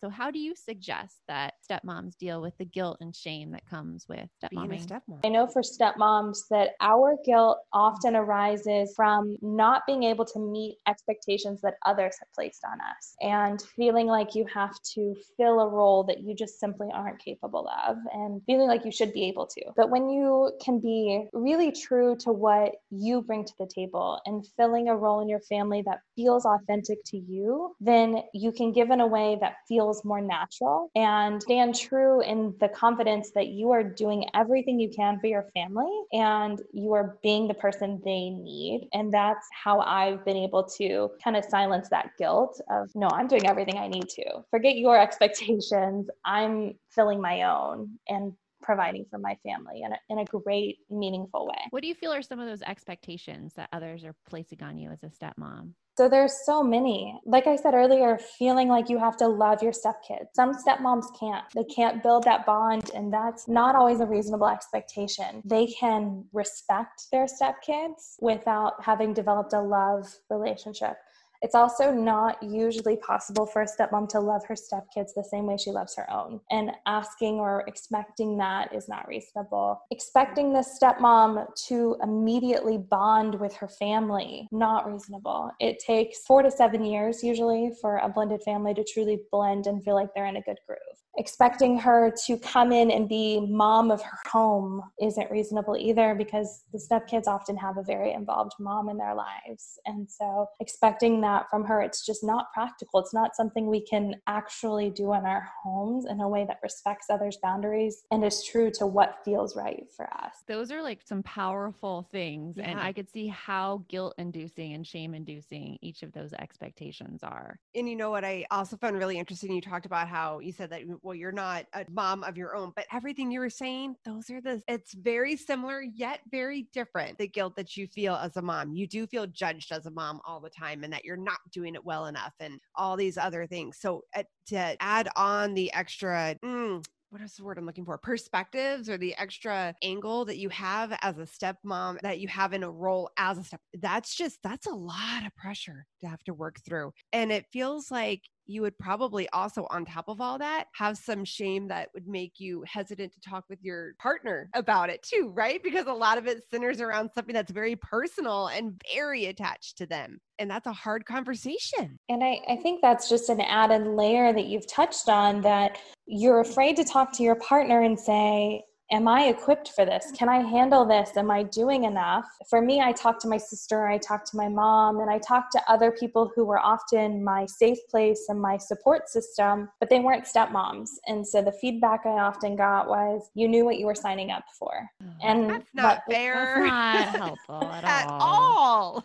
So, 0.00 0.10
how 0.10 0.30
do 0.30 0.38
you 0.38 0.54
suggest 0.54 1.22
that 1.26 1.54
stepmoms 1.68 2.16
deal 2.16 2.40
with 2.40 2.56
the 2.56 2.64
guilt 2.64 2.98
and 3.00 3.14
shame 3.14 3.50
that 3.50 3.66
comes 3.66 4.06
with 4.08 4.28
Being 4.48 4.72
a 4.72 4.76
stepmomming? 4.76 4.78
stepmom. 4.78 5.20
I 5.24 5.28
know 5.28 5.48
for 5.48 5.60
stepmoms 5.62 6.38
that 6.50 6.70
our 6.80 7.16
guilt 7.24 7.58
often 7.72 8.14
arises 8.14 8.94
from 8.94 9.36
not 9.42 9.82
being 9.86 10.04
able 10.04 10.24
to 10.26 10.38
meet 10.38 10.78
expectations 10.86 11.60
that 11.62 11.74
others 11.84 12.16
have 12.20 12.28
placed 12.32 12.64
on 12.64 12.78
us 12.80 13.14
and 13.20 13.60
feeling 13.60 14.06
like 14.06 14.36
you 14.36 14.46
have 14.46 14.80
to 14.94 15.16
fill 15.36 15.58
a 15.60 15.68
role 15.68 16.04
that 16.04 16.20
you 16.20 16.34
just 16.34 16.60
simply 16.60 16.88
aren't 16.94 17.18
capable 17.18 17.68
of 17.86 17.96
and 18.12 18.40
feeling 18.46 18.68
like 18.68 18.84
you 18.84 18.92
should 18.92 19.12
be 19.12 19.24
able 19.24 19.48
to. 19.48 19.64
But 19.76 19.90
when 19.90 20.08
you 20.08 20.52
can 20.64 20.78
be 20.80 21.26
really 21.32 21.72
true 21.72 22.16
to 22.20 22.32
what 22.32 22.76
you 22.90 23.20
bring 23.22 23.44
to 23.44 23.52
the 23.58 23.66
table 23.66 24.20
and 24.26 24.46
filling 24.56 24.88
a 24.88 24.96
role 24.96 25.20
in 25.20 25.28
your 25.28 25.40
family 25.40 25.82
that 25.82 26.02
feels 26.14 26.46
authentic 26.46 26.98
to 27.06 27.16
you, 27.18 27.74
then 27.80 28.22
you 28.32 28.52
can 28.52 28.72
give 28.72 28.90
in 28.90 29.00
a 29.00 29.06
way 29.06 29.36
that 29.40 29.56
feels 29.66 29.87
more 30.04 30.20
natural 30.20 30.90
and 30.94 31.42
stand 31.42 31.74
true 31.74 32.20
in 32.22 32.54
the 32.60 32.68
confidence 32.68 33.30
that 33.34 33.48
you 33.48 33.70
are 33.70 33.82
doing 33.82 34.24
everything 34.34 34.78
you 34.78 34.88
can 34.88 35.18
for 35.20 35.26
your 35.26 35.46
family 35.54 35.90
and 36.12 36.60
you 36.72 36.92
are 36.92 37.18
being 37.22 37.48
the 37.48 37.54
person 37.54 38.00
they 38.04 38.30
need. 38.30 38.88
And 38.92 39.12
that's 39.12 39.46
how 39.52 39.80
I've 39.80 40.24
been 40.24 40.36
able 40.36 40.64
to 40.78 41.10
kind 41.22 41.36
of 41.36 41.44
silence 41.44 41.88
that 41.90 42.10
guilt 42.18 42.60
of, 42.70 42.90
no, 42.94 43.08
I'm 43.08 43.26
doing 43.26 43.46
everything 43.46 43.78
I 43.78 43.88
need 43.88 44.08
to. 44.10 44.44
Forget 44.50 44.76
your 44.76 44.98
expectations. 45.06 46.08
I'm 46.24 46.74
filling 46.90 47.20
my 47.20 47.42
own 47.42 47.98
and 48.08 48.32
providing 48.62 49.06
for 49.10 49.18
my 49.18 49.36
family 49.44 49.82
in 49.82 49.92
a, 49.92 49.98
in 50.10 50.18
a 50.18 50.24
great, 50.24 50.78
meaningful 50.90 51.46
way. 51.46 51.58
What 51.70 51.82
do 51.82 51.88
you 51.88 51.94
feel 51.94 52.12
are 52.12 52.22
some 52.22 52.40
of 52.40 52.48
those 52.48 52.62
expectations 52.62 53.54
that 53.54 53.68
others 53.72 54.04
are 54.04 54.14
placing 54.28 54.62
on 54.62 54.78
you 54.78 54.90
as 54.90 55.02
a 55.02 55.06
stepmom? 55.06 55.72
So 55.98 56.08
there's 56.08 56.46
so 56.46 56.62
many. 56.62 57.18
Like 57.26 57.48
I 57.48 57.56
said 57.56 57.74
earlier, 57.74 58.20
feeling 58.38 58.68
like 58.68 58.88
you 58.88 59.00
have 59.00 59.16
to 59.16 59.26
love 59.26 59.64
your 59.64 59.72
stepkids. 59.72 60.28
Some 60.32 60.52
stepmoms 60.54 61.06
can't. 61.18 61.44
They 61.56 61.64
can't 61.64 62.04
build 62.04 62.22
that 62.22 62.46
bond, 62.46 62.92
and 62.94 63.12
that's 63.12 63.48
not 63.48 63.74
always 63.74 63.98
a 63.98 64.06
reasonable 64.06 64.46
expectation. 64.46 65.42
They 65.44 65.66
can 65.66 66.24
respect 66.32 67.08
their 67.10 67.26
stepkids 67.26 68.14
without 68.20 68.74
having 68.80 69.12
developed 69.12 69.54
a 69.54 69.60
love 69.60 70.06
relationship. 70.30 70.98
It's 71.42 71.54
also 71.54 71.92
not 71.92 72.42
usually 72.42 72.96
possible 72.96 73.46
for 73.46 73.62
a 73.62 73.66
stepmom 73.66 74.08
to 74.10 74.20
love 74.20 74.42
her 74.46 74.54
stepkids 74.54 75.14
the 75.14 75.24
same 75.24 75.46
way 75.46 75.56
she 75.56 75.70
loves 75.70 75.94
her 75.96 76.10
own. 76.10 76.40
And 76.50 76.72
asking 76.86 77.34
or 77.34 77.64
expecting 77.66 78.36
that 78.38 78.74
is 78.74 78.88
not 78.88 79.06
reasonable. 79.06 79.80
Expecting 79.90 80.52
the 80.52 80.64
stepmom 80.64 81.46
to 81.68 81.96
immediately 82.02 82.78
bond 82.78 83.38
with 83.38 83.54
her 83.56 83.68
family, 83.68 84.48
not 84.50 84.90
reasonable. 84.90 85.50
It 85.60 85.78
takes 85.78 86.24
four 86.26 86.42
to 86.42 86.50
seven 86.50 86.84
years 86.84 87.22
usually 87.22 87.72
for 87.80 87.98
a 87.98 88.08
blended 88.08 88.42
family 88.42 88.74
to 88.74 88.84
truly 88.84 89.20
blend 89.30 89.66
and 89.66 89.82
feel 89.84 89.94
like 89.94 90.08
they're 90.14 90.26
in 90.26 90.36
a 90.36 90.42
good 90.42 90.58
groove. 90.66 90.78
Expecting 91.16 91.78
her 91.78 92.12
to 92.26 92.36
come 92.38 92.70
in 92.70 92.90
and 92.90 93.08
be 93.08 93.40
mom 93.40 93.90
of 93.90 94.02
her 94.02 94.18
home 94.30 94.82
isn't 95.00 95.30
reasonable 95.30 95.76
either 95.76 96.14
because 96.14 96.64
the 96.72 96.78
stepkids 96.78 97.26
often 97.26 97.56
have 97.56 97.76
a 97.76 97.82
very 97.82 98.12
involved 98.12 98.52
mom 98.60 98.88
in 98.88 98.96
their 98.96 99.14
lives. 99.14 99.78
And 99.86 100.08
so 100.08 100.46
expecting 100.60 101.20
that 101.22 101.48
from 101.50 101.64
her, 101.64 101.80
it's 101.80 102.06
just 102.06 102.22
not 102.22 102.52
practical. 102.52 103.00
It's 103.00 103.14
not 103.14 103.34
something 103.34 103.68
we 103.68 103.80
can 103.84 104.14
actually 104.26 104.90
do 104.90 105.12
in 105.14 105.24
our 105.24 105.48
homes 105.64 106.06
in 106.08 106.20
a 106.20 106.28
way 106.28 106.44
that 106.46 106.60
respects 106.62 107.06
others' 107.10 107.38
boundaries 107.42 108.04
and 108.10 108.24
is 108.24 108.44
true 108.44 108.70
to 108.72 108.86
what 108.86 109.18
feels 109.24 109.56
right 109.56 109.84
for 109.96 110.06
us. 110.12 110.34
Those 110.46 110.70
are 110.70 110.82
like 110.82 111.00
some 111.04 111.22
powerful 111.22 112.08
things. 112.12 112.58
And 112.58 112.78
I 112.78 112.92
could 112.92 113.10
see 113.10 113.26
how 113.28 113.84
guilt 113.88 114.14
inducing 114.18 114.74
and 114.74 114.86
shame 114.86 115.14
inducing 115.14 115.78
each 115.82 116.02
of 116.02 116.12
those 116.12 116.32
expectations 116.34 117.22
are. 117.22 117.58
And 117.74 117.88
you 117.88 117.96
know 117.96 118.10
what 118.10 118.24
I 118.24 118.46
also 118.50 118.76
found 118.76 118.96
really 118.96 119.18
interesting? 119.18 119.52
You 119.52 119.60
talked 119.60 119.86
about 119.86 120.08
how 120.08 120.38
you 120.38 120.52
said 120.52 120.70
that, 120.70 120.82
well, 121.02 121.14
you're 121.14 121.32
not 121.32 121.66
a 121.74 121.84
mom 121.90 122.24
of 122.24 122.36
your 122.36 122.54
own, 122.56 122.72
but 122.74 122.86
everything 122.92 123.30
you 123.30 123.40
were 123.40 123.50
saying, 123.50 123.96
those 124.04 124.30
are 124.30 124.40
the, 124.40 124.62
it's 124.68 124.94
very 124.94 125.36
similar 125.36 125.82
yet 125.82 126.20
very 126.30 126.68
different. 126.72 127.18
The 127.18 127.28
guilt 127.28 127.56
that 127.56 127.76
you 127.76 127.86
feel 127.86 128.14
as 128.14 128.36
a 128.36 128.42
mom. 128.42 128.72
You 128.72 128.86
do 128.86 129.06
feel 129.06 129.26
judged 129.26 129.72
as 129.72 129.86
a 129.86 129.90
mom 129.90 130.20
all 130.26 130.40
the 130.40 130.50
time 130.50 130.84
and 130.84 130.92
that 130.92 131.04
you're 131.04 131.16
not 131.16 131.38
doing 131.52 131.74
it 131.74 131.84
well 131.84 132.06
enough 132.06 132.34
and 132.40 132.60
all 132.74 132.96
these 132.96 133.18
other 133.18 133.46
things. 133.46 133.78
So 133.80 134.04
uh, 134.16 134.22
to 134.48 134.76
add 134.80 135.08
on 135.16 135.54
the 135.54 135.72
extra, 135.72 136.36
mm, 136.44 136.84
what 137.10 137.22
is 137.22 137.34
the 137.34 137.44
word 137.44 137.58
I'm 137.58 137.66
looking 137.66 137.84
for? 137.84 137.96
Perspectives 137.96 138.90
or 138.90 138.98
the 138.98 139.16
extra 139.16 139.74
angle 139.82 140.26
that 140.26 140.38
you 140.38 140.50
have 140.50 140.96
as 141.00 141.18
a 141.18 141.22
stepmom 141.22 142.00
that 142.02 142.20
you 142.20 142.28
have 142.28 142.52
in 142.52 142.62
a 142.62 142.70
role 142.70 143.10
as 143.16 143.38
a 143.38 143.44
step. 143.44 143.60
That's 143.74 144.14
just, 144.14 144.38
that's 144.42 144.66
a 144.66 144.74
lot 144.74 145.24
of 145.26 145.34
pressure 145.34 145.86
to 146.00 146.06
have 146.06 146.22
to 146.24 146.34
work 146.34 146.56
through. 146.66 146.92
And 147.12 147.32
it 147.32 147.46
feels 147.50 147.90
like 147.90 148.22
you 148.48 148.62
would 148.62 148.76
probably 148.78 149.28
also, 149.30 149.66
on 149.70 149.84
top 149.84 150.08
of 150.08 150.20
all 150.20 150.38
that, 150.38 150.64
have 150.74 150.96
some 150.96 151.24
shame 151.24 151.68
that 151.68 151.90
would 151.94 152.08
make 152.08 152.40
you 152.40 152.64
hesitant 152.66 153.12
to 153.12 153.20
talk 153.20 153.44
with 153.48 153.62
your 153.62 153.92
partner 153.98 154.48
about 154.54 154.88
it 154.88 155.02
too, 155.02 155.30
right? 155.34 155.62
Because 155.62 155.86
a 155.86 155.92
lot 155.92 156.18
of 156.18 156.26
it 156.26 156.42
centers 156.50 156.80
around 156.80 157.10
something 157.14 157.34
that's 157.34 157.52
very 157.52 157.76
personal 157.76 158.48
and 158.48 158.80
very 158.94 159.26
attached 159.26 159.76
to 159.78 159.86
them. 159.86 160.18
And 160.38 160.50
that's 160.50 160.66
a 160.66 160.72
hard 160.72 161.04
conversation. 161.04 161.98
And 162.08 162.24
I, 162.24 162.40
I 162.48 162.56
think 162.56 162.80
that's 162.80 163.08
just 163.08 163.28
an 163.28 163.40
added 163.40 163.86
layer 163.86 164.32
that 164.32 164.46
you've 164.46 164.66
touched 164.66 165.08
on 165.08 165.42
that 165.42 165.78
you're 166.06 166.40
afraid 166.40 166.76
to 166.76 166.84
talk 166.84 167.12
to 167.14 167.22
your 167.22 167.36
partner 167.36 167.82
and 167.82 167.98
say, 167.98 168.64
Am 168.90 169.06
I 169.06 169.24
equipped 169.24 169.72
for 169.72 169.84
this? 169.84 170.10
Can 170.16 170.30
I 170.30 170.38
handle 170.38 170.86
this? 170.86 171.14
Am 171.18 171.30
I 171.30 171.42
doing 171.42 171.84
enough? 171.84 172.24
For 172.48 172.62
me, 172.62 172.80
I 172.80 172.92
talked 172.92 173.20
to 173.22 173.28
my 173.28 173.36
sister, 173.36 173.86
I 173.86 173.98
talked 173.98 174.28
to 174.30 174.36
my 174.38 174.48
mom, 174.48 175.00
and 175.00 175.10
I 175.10 175.18
talked 175.18 175.52
to 175.52 175.70
other 175.70 175.90
people 175.92 176.32
who 176.34 176.46
were 176.46 176.58
often 176.58 177.22
my 177.22 177.44
safe 177.44 177.76
place 177.90 178.26
and 178.30 178.40
my 178.40 178.56
support 178.56 179.10
system, 179.10 179.68
but 179.78 179.90
they 179.90 180.00
weren't 180.00 180.24
stepmoms. 180.24 180.88
And 181.06 181.26
so 181.26 181.42
the 181.42 181.52
feedback 181.52 182.06
I 182.06 182.12
often 182.20 182.56
got 182.56 182.88
was, 182.88 183.28
You 183.34 183.46
knew 183.46 183.66
what 183.66 183.78
you 183.78 183.84
were 183.84 183.94
signing 183.94 184.30
up 184.30 184.44
for. 184.58 184.88
Oh, 185.02 185.06
and 185.22 185.50
That's 185.50 185.74
not 185.74 186.02
but- 186.06 186.14
fair 186.14 186.62
That's 186.62 187.18
not 187.18 187.26
helpful 187.46 187.64
at, 187.70 187.84
at 187.84 188.06
all. 188.08 189.04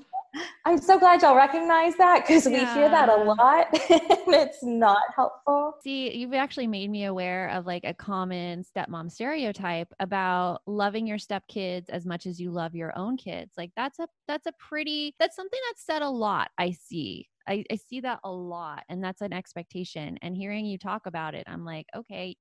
I'm 0.66 0.80
so 0.80 0.98
glad 0.98 1.22
y'all 1.22 1.36
recognize 1.36 1.96
that 1.98 2.26
because 2.26 2.46
we 2.46 2.58
hear 2.58 2.90
that 2.90 3.10
a 3.10 3.16
lot 3.16 3.68
and 3.90 4.34
it's 4.34 4.64
not 4.64 5.04
helpful. 5.16 5.76
See, 5.84 6.16
you've 6.16 6.34
actually 6.34 6.68
made 6.68 6.90
me 6.90 7.06
aware 7.06 7.50
of 7.50 7.66
like 7.66 7.84
a 7.84 7.94
common 7.94 8.64
stepmom 8.64 9.12
stereotype 9.12 9.94
about 10.00 10.62
loving 10.66 11.06
your 11.06 11.18
stepkids 11.18 11.90
as 11.90 12.06
much 12.06 12.26
as 12.26 12.40
you 12.40 12.50
love 12.50 12.74
your 12.76 12.98
own 12.98 13.18
kids. 13.18 13.52
Like 13.58 13.72
that's 13.76 14.00
a 14.00 14.08
that's 14.28 14.48
a 14.48 14.54
pretty 14.58 15.16
that's 15.20 15.36
something 15.36 15.60
that's 15.70 15.86
said 15.86 16.02
a 16.02 16.10
lot. 16.10 16.50
I 16.58 16.72
see. 16.72 17.28
I, 17.48 17.66
I 17.70 17.76
see 17.76 18.00
that 18.02 18.20
a 18.24 18.32
lot, 18.32 18.84
and 18.88 19.04
that's 19.04 19.22
an 19.22 19.34
expectation. 19.34 20.18
And 20.22 20.36
hearing 20.36 20.66
you 20.66 20.78
talk 20.78 21.06
about 21.06 21.36
it, 21.36 21.44
I'm 21.46 21.66
like, 21.66 21.88
okay, 21.96 22.38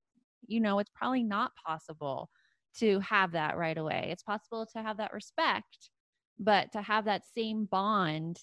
you 0.47 0.61
know, 0.61 0.79
it's 0.79 0.91
probably 0.95 1.23
not 1.23 1.51
possible 1.65 2.29
to 2.77 2.99
have 3.01 3.33
that 3.33 3.57
right 3.57 3.77
away. 3.77 4.09
It's 4.11 4.23
possible 4.23 4.65
to 4.73 4.81
have 4.81 4.97
that 4.97 5.13
respect, 5.13 5.89
but 6.39 6.71
to 6.73 6.81
have 6.81 7.05
that 7.05 7.23
same 7.35 7.65
bond, 7.65 8.39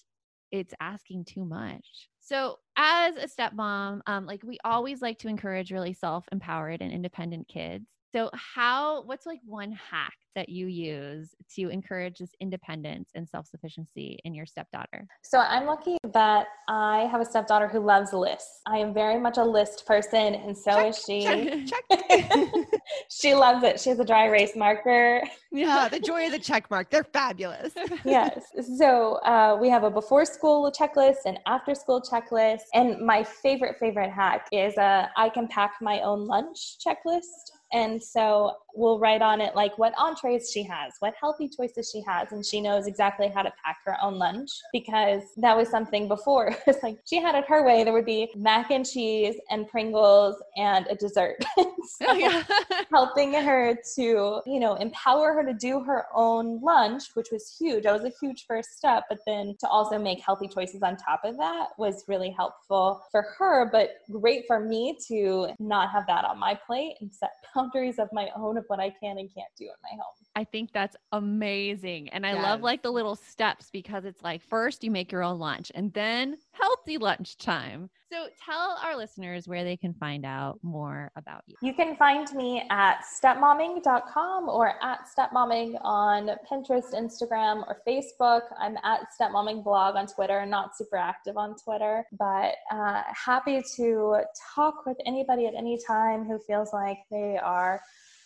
it's 0.51 0.73
asking 0.79 1.25
too 1.25 1.45
much. 1.45 2.09
So, 2.19 2.59
as 2.77 3.15
a 3.15 3.27
stepmom, 3.27 4.01
um, 4.05 4.25
like 4.25 4.43
we 4.43 4.57
always 4.63 5.01
like 5.01 5.19
to 5.19 5.27
encourage 5.27 5.71
really 5.71 5.93
self 5.93 6.25
empowered 6.31 6.81
and 6.81 6.91
independent 6.91 7.47
kids. 7.47 7.85
So, 8.13 8.29
how, 8.33 9.03
what's 9.03 9.25
like 9.25 9.39
one 9.45 9.71
hack 9.71 10.13
that 10.35 10.49
you 10.49 10.67
use 10.67 11.33
to 11.55 11.69
encourage 11.69 12.19
this 12.19 12.31
independence 12.41 13.09
and 13.15 13.27
self 13.27 13.47
sufficiency 13.47 14.19
in 14.25 14.33
your 14.33 14.45
stepdaughter? 14.45 15.07
So 15.21 15.39
I'm 15.39 15.65
lucky 15.65 15.97
that 16.13 16.47
I 16.67 17.07
have 17.09 17.21
a 17.21 17.25
stepdaughter 17.25 17.69
who 17.69 17.79
loves 17.79 18.11
lists. 18.11 18.61
I 18.65 18.79
am 18.79 18.93
very 18.93 19.17
much 19.17 19.37
a 19.37 19.43
list 19.43 19.85
person, 19.85 20.35
and 20.35 20.57
so 20.57 20.87
is 20.87 21.01
she. 21.07 21.21
Check, 21.65 21.83
check. 22.09 22.65
she 23.09 23.33
loves 23.33 23.63
it. 23.63 23.79
She 23.79 23.89
has 23.89 23.99
a 23.99 24.05
dry 24.05 24.27
erase 24.27 24.57
marker. 24.57 25.23
yeah, 25.51 25.87
the 25.87 25.99
joy 25.99 26.25
of 26.25 26.33
the 26.33 26.39
check 26.39 26.69
mark. 26.69 26.89
They're 26.89 27.05
fabulous. 27.05 27.73
yes. 28.05 28.43
So 28.77 29.15
uh, 29.23 29.57
we 29.59 29.69
have 29.69 29.83
a 29.83 29.89
before 29.89 30.25
school 30.25 30.69
checklist 30.69 31.19
and 31.25 31.39
after 31.45 31.75
school 31.75 32.01
checklist. 32.01 32.63
And 32.73 32.99
my 33.05 33.23
favorite, 33.23 33.77
favorite 33.79 34.11
hack 34.11 34.47
is 34.51 34.77
uh, 34.77 35.07
I 35.15 35.29
can 35.29 35.47
pack 35.47 35.75
my 35.81 36.01
own 36.01 36.25
lunch 36.25 36.77
checklist. 36.85 37.51
And 37.73 38.01
so 38.03 38.57
we'll 38.75 38.99
write 38.99 39.21
on 39.21 39.41
it 39.41 39.55
like 39.55 39.77
what 39.77 39.93
entrees 39.97 40.51
she 40.51 40.63
has, 40.63 40.93
what 40.99 41.13
healthy 41.19 41.49
choices 41.49 41.89
she 41.91 42.01
has, 42.07 42.31
and 42.31 42.45
she 42.45 42.61
knows 42.61 42.87
exactly 42.87 43.27
how 43.27 43.41
to 43.41 43.51
pack 43.63 43.77
her 43.85 43.95
own 44.01 44.17
lunch 44.17 44.49
because 44.71 45.23
that 45.37 45.55
was 45.55 45.69
something 45.69 46.07
before. 46.07 46.55
it's 46.67 46.83
like 46.83 46.99
she 47.05 47.21
had 47.21 47.35
it 47.35 47.45
her 47.47 47.65
way. 47.65 47.83
There 47.83 47.93
would 47.93 48.05
be 48.05 48.29
mac 48.35 48.71
and 48.71 48.85
cheese 48.85 49.35
and 49.49 49.67
Pringles 49.67 50.35
and 50.57 50.87
a 50.87 50.95
dessert. 50.95 51.37
so 51.57 52.05
Oh, 52.07 52.13
yeah. 52.13 52.43
helping 52.91 53.33
her 53.33 53.77
to, 53.95 54.41
you 54.45 54.59
know, 54.59 54.75
empower 54.75 55.33
her 55.33 55.43
to 55.43 55.53
do 55.53 55.81
her 55.81 56.05
own 56.13 56.59
lunch, 56.61 57.03
which 57.13 57.27
was 57.31 57.55
huge. 57.57 57.83
That 57.83 57.93
was 57.93 58.03
a 58.03 58.13
huge 58.19 58.45
first 58.45 58.77
step. 58.77 59.05
But 59.09 59.19
then 59.25 59.55
to 59.59 59.67
also 59.67 59.97
make 59.97 60.19
healthy 60.19 60.47
choices 60.47 60.81
on 60.83 60.97
top 60.97 61.21
of 61.23 61.37
that 61.37 61.69
was 61.77 62.03
really 62.07 62.31
helpful 62.31 63.01
for 63.11 63.23
her, 63.37 63.69
but 63.71 64.01
great 64.11 64.45
for 64.47 64.59
me 64.59 64.97
to 65.07 65.49
not 65.59 65.89
have 65.91 66.05
that 66.07 66.25
on 66.25 66.39
my 66.39 66.53
plate 66.67 66.95
and 67.01 67.13
set 67.13 67.31
boundaries 67.55 67.99
of 67.99 68.09
my 68.11 68.29
own 68.35 68.57
what 68.67 68.79
I 68.79 68.89
can 68.89 69.17
and 69.17 69.29
can't 69.33 69.51
do 69.57 69.65
in 69.65 69.71
my 69.83 69.89
home. 69.91 70.13
I 70.35 70.43
think 70.43 70.71
that's 70.71 70.95
amazing. 71.11 72.09
And 72.09 72.25
I 72.25 72.33
love 72.33 72.61
like 72.61 72.83
the 72.83 72.91
little 72.91 73.15
steps 73.15 73.69
because 73.71 74.05
it's 74.05 74.23
like 74.23 74.41
first 74.41 74.83
you 74.83 74.91
make 74.91 75.11
your 75.11 75.23
own 75.23 75.39
lunch 75.39 75.71
and 75.75 75.93
then 75.93 76.37
healthy 76.51 76.97
lunch 76.97 77.37
time. 77.37 77.89
So 78.11 78.27
tell 78.45 78.77
our 78.83 78.97
listeners 78.97 79.47
where 79.47 79.63
they 79.63 79.77
can 79.77 79.93
find 79.93 80.25
out 80.25 80.59
more 80.63 81.11
about 81.15 81.43
you. 81.47 81.55
You 81.61 81.73
can 81.73 81.95
find 81.95 82.29
me 82.33 82.63
at 82.69 83.03
stepmomming.com 83.05 84.49
or 84.49 84.73
at 84.83 85.07
stepmomming 85.07 85.77
on 85.81 86.31
Pinterest, 86.49 86.93
Instagram, 86.93 87.63
or 87.67 87.77
Facebook. 87.87 88.41
I'm 88.59 88.77
at 88.83 89.13
stepmomming 89.13 89.63
blog 89.63 89.95
on 89.95 90.07
Twitter, 90.07 90.45
not 90.45 90.75
super 90.75 90.97
active 90.97 91.37
on 91.37 91.55
Twitter, 91.55 92.05
but 92.17 92.55
uh, 92.69 93.03
happy 93.07 93.63
to 93.77 94.17
talk 94.55 94.85
with 94.85 94.97
anybody 95.05 95.45
at 95.47 95.55
any 95.55 95.79
time 95.85 96.25
who 96.25 96.37
feels 96.39 96.73
like 96.73 96.97
they 97.09 97.37
are 97.37 97.81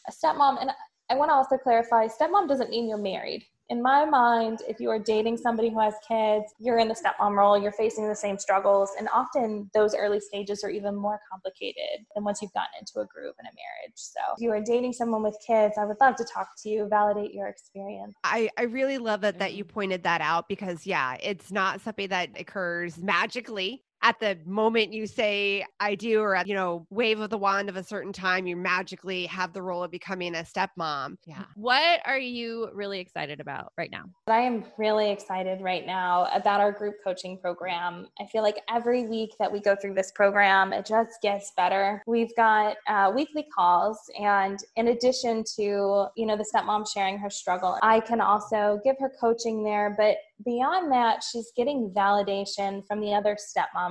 a 0.07 0.11
stepmom. 0.11 0.61
And 0.61 0.71
I 1.09 1.15
want 1.15 1.29
to 1.29 1.35
also 1.35 1.57
clarify 1.57 2.07
stepmom 2.07 2.47
doesn't 2.47 2.69
mean 2.69 2.87
you're 2.87 2.97
married. 2.97 3.45
In 3.69 3.81
my 3.81 4.05
mind, 4.05 4.59
if 4.67 4.79
you 4.79 4.91
are 4.91 4.99
dating 4.99 5.37
somebody 5.37 5.69
who 5.69 5.79
has 5.79 5.95
kids, 6.07 6.53
you're 6.59 6.77
in 6.77 6.87
the 6.87 6.93
stepmom 6.93 7.35
role, 7.35 7.59
you're 7.59 7.71
facing 7.71 8.07
the 8.07 8.15
same 8.15 8.37
struggles. 8.37 8.91
And 8.99 9.09
often 9.11 9.71
those 9.73 9.95
early 9.95 10.19
stages 10.19 10.63
are 10.63 10.69
even 10.69 10.95
more 10.95 11.19
complicated 11.31 12.05
than 12.13 12.23
once 12.23 12.43
you've 12.43 12.53
gotten 12.53 12.79
into 12.79 12.99
a 12.99 13.05
groove 13.07 13.33
in 13.39 13.47
a 13.47 13.49
marriage. 13.49 13.95
So 13.95 14.19
if 14.37 14.41
you 14.41 14.51
are 14.51 14.61
dating 14.61 14.93
someone 14.93 15.23
with 15.23 15.35
kids, 15.45 15.75
I 15.79 15.85
would 15.85 15.97
love 15.99 16.15
to 16.17 16.25
talk 16.25 16.49
to 16.61 16.69
you, 16.69 16.87
validate 16.87 17.33
your 17.33 17.47
experience. 17.47 18.13
I, 18.23 18.49
I 18.55 18.63
really 18.63 18.99
love 18.99 19.21
that 19.21 19.39
that 19.39 19.55
you 19.55 19.63
Mhm. 19.63 19.69
pointed 19.69 20.03
that 20.03 20.21
out 20.21 20.47
because 20.47 20.85
yeah, 20.85 21.17
it's 21.23 21.51
not 21.51 21.81
something 21.81 22.09
that 22.09 22.39
occurs 22.39 22.99
magically 22.99 23.83
at 24.01 24.19
the 24.19 24.37
moment 24.45 24.93
you 24.93 25.07
say 25.07 25.65
I 25.79 25.95
do 25.95 26.21
or 26.21 26.35
at, 26.35 26.47
you 26.47 26.53
know, 26.53 26.85
wave 26.89 27.19
of 27.19 27.29
the 27.29 27.37
wand 27.37 27.69
of 27.69 27.75
a 27.75 27.83
certain 27.83 28.13
time, 28.13 28.45
you 28.45 28.55
magically 28.55 29.25
have 29.25 29.51
the 29.51 29.61
role 29.61 29.83
of 29.83 29.91
becoming 29.91 30.35
a 30.35 30.43
stepmom. 30.43 31.17
Yeah. 31.25 31.45
What 31.55 32.01
are 32.05 32.19
you 32.19 32.69
really 32.73 32.99
excited 32.99 33.39
about 33.39 33.73
right 33.77 33.89
now? 33.91 34.03
I 34.27 34.41
am 34.41 34.65
really 34.77 35.11
excited 35.11 35.61
right 35.61 35.85
now 35.85 36.27
about 36.33 36.59
our 36.59 36.71
group 36.71 36.95
coaching 37.03 37.39
program. 37.39 38.07
I 38.19 38.25
feel 38.27 38.43
like 38.43 38.61
every 38.69 39.07
week 39.07 39.31
that 39.39 39.51
we 39.51 39.59
go 39.59 39.75
through 39.75 39.95
this 39.95 40.11
program, 40.11 40.71
it 40.71 40.85
just 40.85 41.21
gets 41.21 41.51
better. 41.57 42.03
We've 42.05 42.35
got 42.35 42.77
uh, 42.87 43.11
weekly 43.15 43.47
calls, 43.55 43.97
and 44.19 44.59
in 44.75 44.89
addition 44.89 45.43
to 45.55 46.07
you 46.15 46.25
know 46.25 46.37
the 46.37 46.45
stepmom 46.53 46.87
sharing 46.91 47.17
her 47.17 47.29
struggle, 47.29 47.77
I 47.81 47.99
can 47.99 48.21
also 48.21 48.79
give 48.83 48.97
her 48.99 49.11
coaching 49.19 49.63
there. 49.63 49.95
But 49.97 50.17
beyond 50.43 50.91
that, 50.91 51.23
she's 51.23 51.51
getting 51.55 51.91
validation 51.95 52.85
from 52.87 52.99
the 52.99 53.13
other 53.13 53.37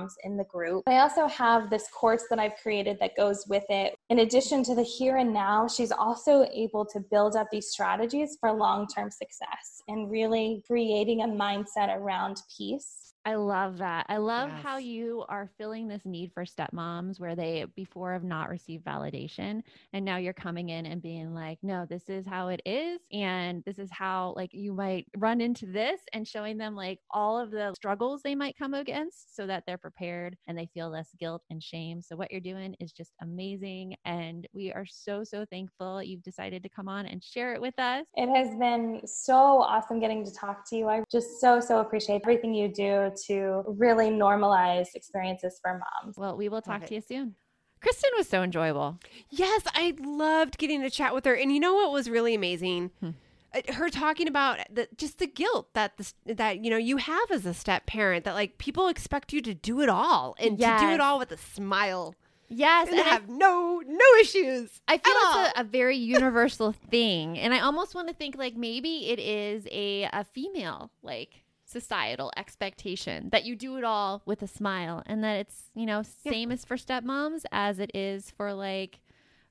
stepmoms 0.05 0.13
in 0.23 0.37
the 0.37 0.43
group. 0.45 0.83
I 0.87 0.99
also 0.99 1.27
have 1.27 1.69
this 1.69 1.87
course 1.89 2.23
that 2.29 2.39
I've 2.39 2.55
created 2.61 2.97
that 2.99 3.15
goes 3.15 3.45
with 3.47 3.63
it. 3.69 3.95
In 4.09 4.19
addition 4.19 4.63
to 4.63 4.75
the 4.75 4.83
here 4.83 5.17
and 5.17 5.33
now, 5.33 5.67
she's 5.67 5.91
also 5.91 6.45
able 6.53 6.85
to 6.85 6.99
build 6.99 7.35
up 7.35 7.47
these 7.51 7.67
strategies 7.67 8.37
for 8.39 8.51
long 8.51 8.87
term 8.87 9.11
success 9.11 9.81
and 9.87 10.09
really 10.09 10.63
creating 10.67 11.21
a 11.21 11.27
mindset 11.27 11.95
around 11.95 12.41
peace. 12.55 13.13
I 13.25 13.33
love 13.35 13.79
that. 13.79 14.05
I 14.07 14.17
love 14.17 14.51
how 14.51 14.77
you 14.77 15.25
are 15.29 15.49
filling 15.57 15.87
this 15.87 16.05
need 16.05 16.31
for 16.31 16.45
stepmoms 16.45 17.19
where 17.19 17.35
they 17.35 17.65
before 17.75 18.13
have 18.13 18.23
not 18.23 18.49
received 18.49 18.85
validation. 18.85 19.61
And 19.93 20.05
now 20.05 20.17
you're 20.17 20.31
coming 20.31 20.69
in 20.69 20.85
and 20.85 21.01
being 21.01 21.33
like, 21.33 21.57
no, 21.63 21.87
this 21.89 22.07
is 22.07 22.27
how 22.27 22.49
it 22.49 22.61
is. 22.67 22.99
And 23.11 23.63
this 23.65 23.79
is 23.79 23.89
how, 23.91 24.35
like, 24.35 24.51
you 24.53 24.73
might 24.73 25.07
run 25.17 25.41
into 25.41 25.65
this 25.65 26.01
and 26.13 26.27
showing 26.27 26.59
them, 26.59 26.75
like, 26.75 26.99
all 27.09 27.39
of 27.39 27.49
the 27.49 27.73
struggles 27.75 28.21
they 28.21 28.35
might 28.35 28.59
come 28.59 28.75
against 28.75 29.35
so 29.35 29.47
that 29.47 29.63
they're 29.65 29.79
prepared 29.79 30.37
and 30.47 30.55
they 30.55 30.69
feel 30.71 30.91
less 30.91 31.09
guilt 31.19 31.41
and 31.49 31.63
shame. 31.63 32.03
So, 32.03 32.15
what 32.15 32.31
you're 32.31 32.39
doing 32.41 32.75
is 32.79 32.91
just 32.91 33.13
amazing. 33.23 33.95
And 34.05 34.47
we 34.53 34.71
are 34.71 34.85
so, 34.87 35.23
so 35.23 35.45
thankful 35.49 36.03
you've 36.03 36.21
decided 36.21 36.61
to 36.61 36.69
come 36.69 36.87
on 36.87 37.07
and 37.07 37.23
share 37.23 37.55
it 37.55 37.61
with 37.61 37.79
us. 37.79 38.05
It 38.13 38.29
has 38.29 38.55
been 38.59 39.01
so 39.07 39.33
awesome 39.63 39.99
getting 39.99 40.23
to 40.25 40.31
talk 40.31 40.69
to 40.69 40.75
you. 40.75 40.89
I 40.89 41.03
just 41.11 41.41
so, 41.41 41.59
so 41.59 41.79
appreciate 41.79 42.21
everything 42.21 42.53
you 42.53 42.67
do 42.67 43.11
to 43.27 43.63
really 43.67 44.09
normalize 44.09 44.87
experiences 44.95 45.59
for 45.61 45.79
moms. 46.03 46.17
Well, 46.17 46.35
we 46.37 46.49
will 46.49 46.61
talk 46.61 46.83
it. 46.83 46.87
to 46.87 46.95
you 46.95 47.01
soon. 47.01 47.35
Kristen 47.81 48.09
was 48.17 48.27
so 48.27 48.41
enjoyable. 48.41 48.99
Yes, 49.29 49.61
I 49.73 49.93
loved 50.03 50.57
getting 50.57 50.81
to 50.81 50.89
chat 50.89 51.13
with 51.13 51.25
her. 51.25 51.35
And 51.35 51.51
you 51.51 51.59
know 51.59 51.75
what 51.75 51.91
was 51.91 52.09
really 52.09 52.33
amazing? 52.33 52.91
Hmm. 52.99 53.09
Uh, 53.53 53.73
Her 53.73 53.89
talking 53.89 54.27
about 54.27 54.59
the, 54.73 54.87
just 54.97 55.19
the 55.19 55.27
guilt 55.27 55.73
that 55.73 55.97
this, 55.97 56.13
that 56.25 56.63
you 56.63 56.69
know 56.71 56.77
you 56.77 56.97
have 56.97 57.31
as 57.31 57.45
a 57.45 57.53
step 57.53 57.85
parent 57.85 58.25
that 58.25 58.33
like 58.33 58.57
people 58.57 58.87
expect 58.87 59.33
you 59.33 59.41
to 59.41 59.53
do 59.53 59.81
it 59.81 59.89
all 59.89 60.35
and 60.39 60.57
to 60.57 60.77
do 60.79 60.89
it 60.89 60.99
all 60.99 61.19
with 61.19 61.31
a 61.31 61.37
smile 61.37 62.15
Yes. 62.47 62.87
and 62.89 62.97
and 62.99 63.07
I 63.07 63.11
have 63.11 63.29
no 63.29 63.81
no 63.85 64.05
issues. 64.19 64.81
I 64.87 64.97
feel 64.97 65.13
at 65.13 65.35
all. 65.37 65.45
it's 65.45 65.57
a, 65.57 65.61
a 65.61 65.63
very 65.63 65.97
universal 65.97 66.71
thing. 66.73 67.37
And 67.39 67.53
I 67.53 67.59
almost 67.59 67.95
want 67.95 68.07
to 68.07 68.13
think 68.13 68.35
like 68.37 68.55
maybe 68.55 69.09
it 69.09 69.19
is 69.19 69.67
a, 69.71 70.09
a 70.11 70.23
female 70.23 70.91
like 71.01 71.43
societal 71.79 72.31
expectation 72.37 73.29
that 73.31 73.43
you 73.45 73.55
do 73.55 73.77
it 73.77 73.83
all 73.83 74.21
with 74.25 74.41
a 74.41 74.47
smile 74.47 75.03
and 75.05 75.23
that 75.23 75.35
it's, 75.43 75.63
you 75.75 75.85
know, 75.85 76.01
Yeah. 76.23 76.31
same 76.31 76.51
as 76.51 76.63
for 76.65 76.77
stepmoms 76.77 77.41
as 77.51 77.79
it 77.79 77.91
is 77.93 78.31
for 78.31 78.53
like 78.53 78.99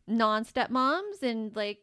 non 0.07 0.45
stepmoms 0.45 1.23
and 1.23 1.55
like 1.57 1.79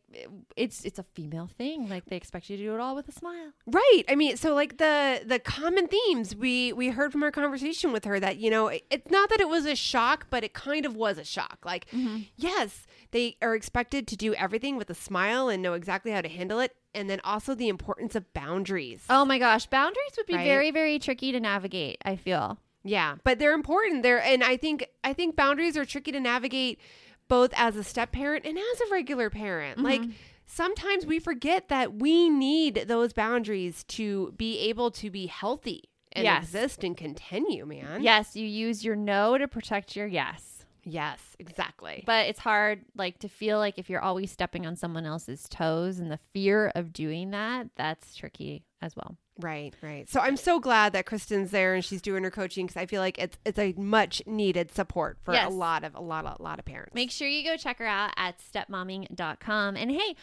it's 0.56 0.86
it's 0.86 1.00
a 1.00 1.04
female 1.04 1.50
thing. 1.58 1.90
Like 1.90 2.06
they 2.06 2.16
expect 2.16 2.50
you 2.50 2.58
to 2.58 2.64
do 2.64 2.74
it 2.76 2.80
all 2.80 2.96
with 2.96 3.08
a 3.10 3.12
smile. 3.12 3.50
Right. 3.66 4.04
I 4.08 4.16
mean, 4.16 4.38
so 4.38 4.54
like 4.54 4.78
the 4.78 5.22
the 5.26 5.40
common 5.40 5.88
themes 5.88 6.36
we 6.36 6.72
we 6.74 6.90
heard 6.90 7.12
from 7.12 7.24
our 7.24 7.32
conversation 7.32 7.92
with 7.92 8.06
her 8.06 8.20
that 8.20 8.38
you 8.38 8.50
know 8.52 8.68
it- 8.68 8.86
it's 8.92 9.10
not 9.12 9.30
that 9.30 9.40
it 9.42 9.50
was 9.50 9.66
a 9.66 9.76
shock, 9.76 10.28
but 10.30 10.44
it 10.44 10.54
kind 10.54 10.86
of 10.86 10.96
was 10.96 11.18
a 11.18 11.24
shock. 11.24 11.60
Like, 11.66 11.86
mm-hmm. 11.90 12.18
yes, 12.38 12.86
they 13.12 13.36
are 13.42 13.56
expected 13.56 14.08
to 14.08 14.16
do 14.18 14.34
everything 14.36 14.78
with 14.78 14.90
a 14.90 14.94
smile 14.96 15.50
and 15.50 15.62
know 15.62 15.74
exactly 15.74 16.12
how 16.12 16.22
to 16.22 16.30
handle 16.30 16.60
it, 16.60 16.76
and 16.94 17.10
then 17.10 17.20
also 17.24 17.54
the 17.56 17.68
importance 17.70 18.16
of 18.16 18.32
boundaries. 18.34 19.04
Oh 19.10 19.26
my 19.26 19.38
gosh, 19.40 19.66
boundaries 19.68 20.14
would 20.18 20.26
be 20.28 20.36
Right. 20.36 20.44
very 20.46 20.72
very 20.72 21.00
tricky 21.00 21.32
to 21.32 21.40
navigate, 21.40 21.98
I 22.06 22.16
feel. 22.16 22.58
Yeah, 22.84 23.16
but 23.24 23.38
they're 23.38 23.54
important. 23.54 24.02
They're 24.04 24.22
and 24.22 24.44
I 24.44 24.58
think 24.58 24.88
I 25.04 25.14
think 25.14 25.36
boundaries 25.36 25.78
are 25.78 25.86
tricky 25.86 26.12
to 26.12 26.20
navigate 26.20 26.80
both 27.28 27.54
as 27.56 27.76
a 27.76 27.84
step 27.84 28.12
parent 28.12 28.46
and 28.46 28.58
as 28.58 28.82
a 28.82 28.92
regular 28.92 29.30
parent. 29.30 29.78
Mm-hmm. 29.78 29.86
Like 29.86 30.02
sometimes 30.46 31.06
we 31.06 31.20
forget 31.20 31.70
that 31.70 31.94
we 31.96 32.30
need 32.30 32.86
those 32.88 33.14
boundaries 33.14 33.84
to 33.86 34.34
be 34.38 34.60
able 34.70 34.92
to 34.92 35.10
be 35.10 35.28
healthy 35.28 35.84
and 36.14 36.26
Yes. 36.26 36.44
exist 36.44 36.84
and 36.84 36.98
continue, 36.98 37.66
man. 37.66 38.04
Yes, 38.04 38.36
you 38.36 38.46
use 38.46 38.84
your 38.84 38.96
no 38.98 39.38
to 39.38 39.48
protect 39.48 39.96
your 39.96 40.08
yes. 40.08 40.61
Yes, 40.84 41.20
exactly. 41.40 42.04
But 42.08 42.28
it's 42.28 42.40
hard 42.40 42.82
like 42.96 43.20
to 43.20 43.30
feel 43.30 43.58
like 43.60 43.78
if 43.78 43.90
you're 43.90 44.02
always 44.02 44.32
stepping 44.32 44.66
on 44.66 44.76
someone 44.76 45.06
else's 45.06 45.48
toes 45.50 46.00
and 46.00 46.12
the 46.12 46.20
fear 46.34 46.72
of 46.76 46.92
doing 46.92 47.32
that, 47.32 47.68
that's 47.76 48.16
tricky 48.16 48.64
as 48.82 48.96
well. 48.96 49.16
Right, 49.40 49.74
right. 49.82 50.10
So 50.10 50.20
I'm 50.20 50.38
so 50.38 50.60
glad 50.60 50.94
that 50.94 51.06
Kristen's 51.06 51.52
there 51.52 51.74
and 51.76 51.84
she's 51.86 52.02
doing 52.02 52.24
her 52.24 52.32
coaching 52.32 52.66
because 52.66 52.78
I 52.82 52.86
feel 52.86 53.02
like 53.02 53.18
it's 53.20 53.38
it's 53.46 53.58
a 53.60 53.74
much 53.78 54.22
needed 54.26 54.74
support 54.74 55.18
for 55.24 55.34
Yes. 55.34 55.48
a 55.48 55.50
lot 55.56 55.84
of 55.84 55.96
a 55.96 56.02
lot 56.02 56.26
of 56.26 56.40
a 56.40 56.44
lot 56.44 56.60
of 56.60 56.66
parents. 56.66 56.94
Make 56.94 57.12
sure 57.12 57.28
you 57.28 57.44
go 57.44 57.58
check 57.58 57.78
her 57.80 57.86
out 57.86 58.12
at 58.18 58.40
stepmomming.com. 58.40 59.78
And 59.78 59.92
hey, 59.92 60.16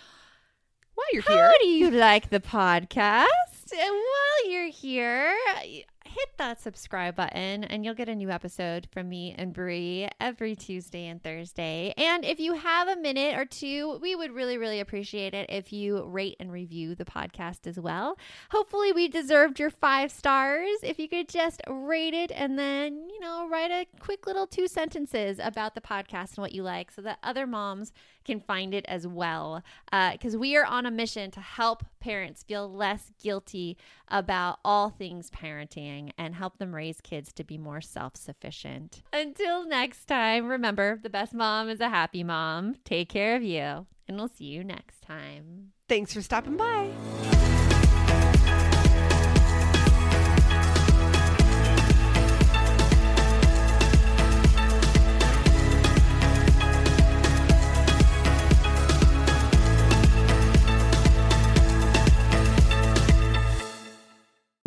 while 0.95 1.07
you're 1.13 1.23
here 1.23 1.37
how 1.37 1.43
here, 1.51 1.55
do 1.61 1.69
you 1.69 1.91
like 1.93 2.31
the 2.31 2.41
podcast? 2.41 3.27
And 3.73 3.81
while 3.95 4.51
you're 4.51 4.71
here, 4.71 5.37
hit 6.19 6.37
that 6.37 6.61
subscribe 6.61 7.15
button 7.15 7.63
and 7.63 7.85
you'll 7.85 7.95
get 7.95 8.09
a 8.09 8.15
new 8.15 8.29
episode 8.29 8.89
from 8.91 9.09
me 9.09 9.37
and 9.39 9.53
Brie 9.53 10.09
every 10.21 10.57
Tuesday 10.57 11.07
and 11.07 11.23
Thursday. 11.23 11.95
And 11.97 12.25
if 12.25 12.41
you 12.41 12.55
have 12.55 12.89
a 12.89 12.97
minute 12.97 13.39
or 13.39 13.45
two, 13.45 14.01
we 14.03 14.17
would 14.17 14.33
really, 14.33 14.59
really 14.59 14.81
appreciate 14.81 15.33
it 15.33 15.49
if 15.49 15.73
you 15.73 16.03
rate 16.03 16.35
and 16.41 16.51
review 16.51 16.97
the 16.97 17.05
podcast 17.05 17.69
as 17.69 17.79
well. 17.79 18.19
Hopefully, 18.51 18.91
we 18.91 19.07
deserved 19.07 19.61
your 19.61 19.71
five 19.71 20.11
stars. 20.11 20.79
If 20.83 20.99
you 20.99 21.09
could 21.09 21.29
just 21.29 21.61
rate 21.69 22.15
it 22.15 22.33
and 22.33 22.59
then, 22.59 23.09
you 23.09 23.21
know, 23.21 23.49
write 23.49 23.71
a 23.71 23.87
quick 24.01 24.27
little 24.27 24.49
two 24.49 24.67
sentences 24.67 25.39
about 25.41 25.77
the 25.77 25.81
podcast 25.81 26.31
and 26.31 26.39
what 26.39 26.53
you 26.53 26.65
like 26.65 26.91
so 26.91 27.01
that 27.03 27.19
other 27.23 27.47
moms 27.47 27.93
can 28.25 28.41
find 28.41 28.75
it 28.75 28.85
as 28.89 29.07
well. 29.07 29.63
Uh, 29.93 30.13
because 30.13 30.37
we 30.37 30.57
are 30.57 30.65
on 30.65 30.85
a 30.85 30.91
mission 30.91 31.31
to 31.31 31.41
help 31.41 31.85
parents 32.01 32.43
feel 32.43 32.73
less 32.73 33.13
guilty 33.23 33.77
about 34.09 34.59
all 34.65 34.91
things 34.91 35.31
parenting 35.31 36.11
and 36.17 36.35
help 36.35 36.59
them 36.59 36.75
raise 36.75 37.01
kids 37.01 37.33
to 37.35 37.45
be 37.45 37.59
more 37.59 37.81
self 37.81 38.17
sufficient. 38.17 39.03
Until 39.13 39.67
next 39.67 40.07
time, 40.07 40.49
remember 40.49 40.99
the 41.03 41.11
best 41.11 41.35
mom 41.35 41.69
is 41.69 41.81
a 41.81 41.89
happy 41.89 42.25
mom. 42.25 42.77
Take 42.85 43.09
care 43.09 43.37
of 43.37 43.43
you, 43.43 43.87
and 44.07 44.17
we'll 44.17 44.29
see 44.29 44.47
you 44.47 44.65
next 44.65 45.03
time. 45.03 45.73
Thanks 45.89 46.13
for 46.13 46.23
stopping 46.23 46.57
by. 46.57 47.58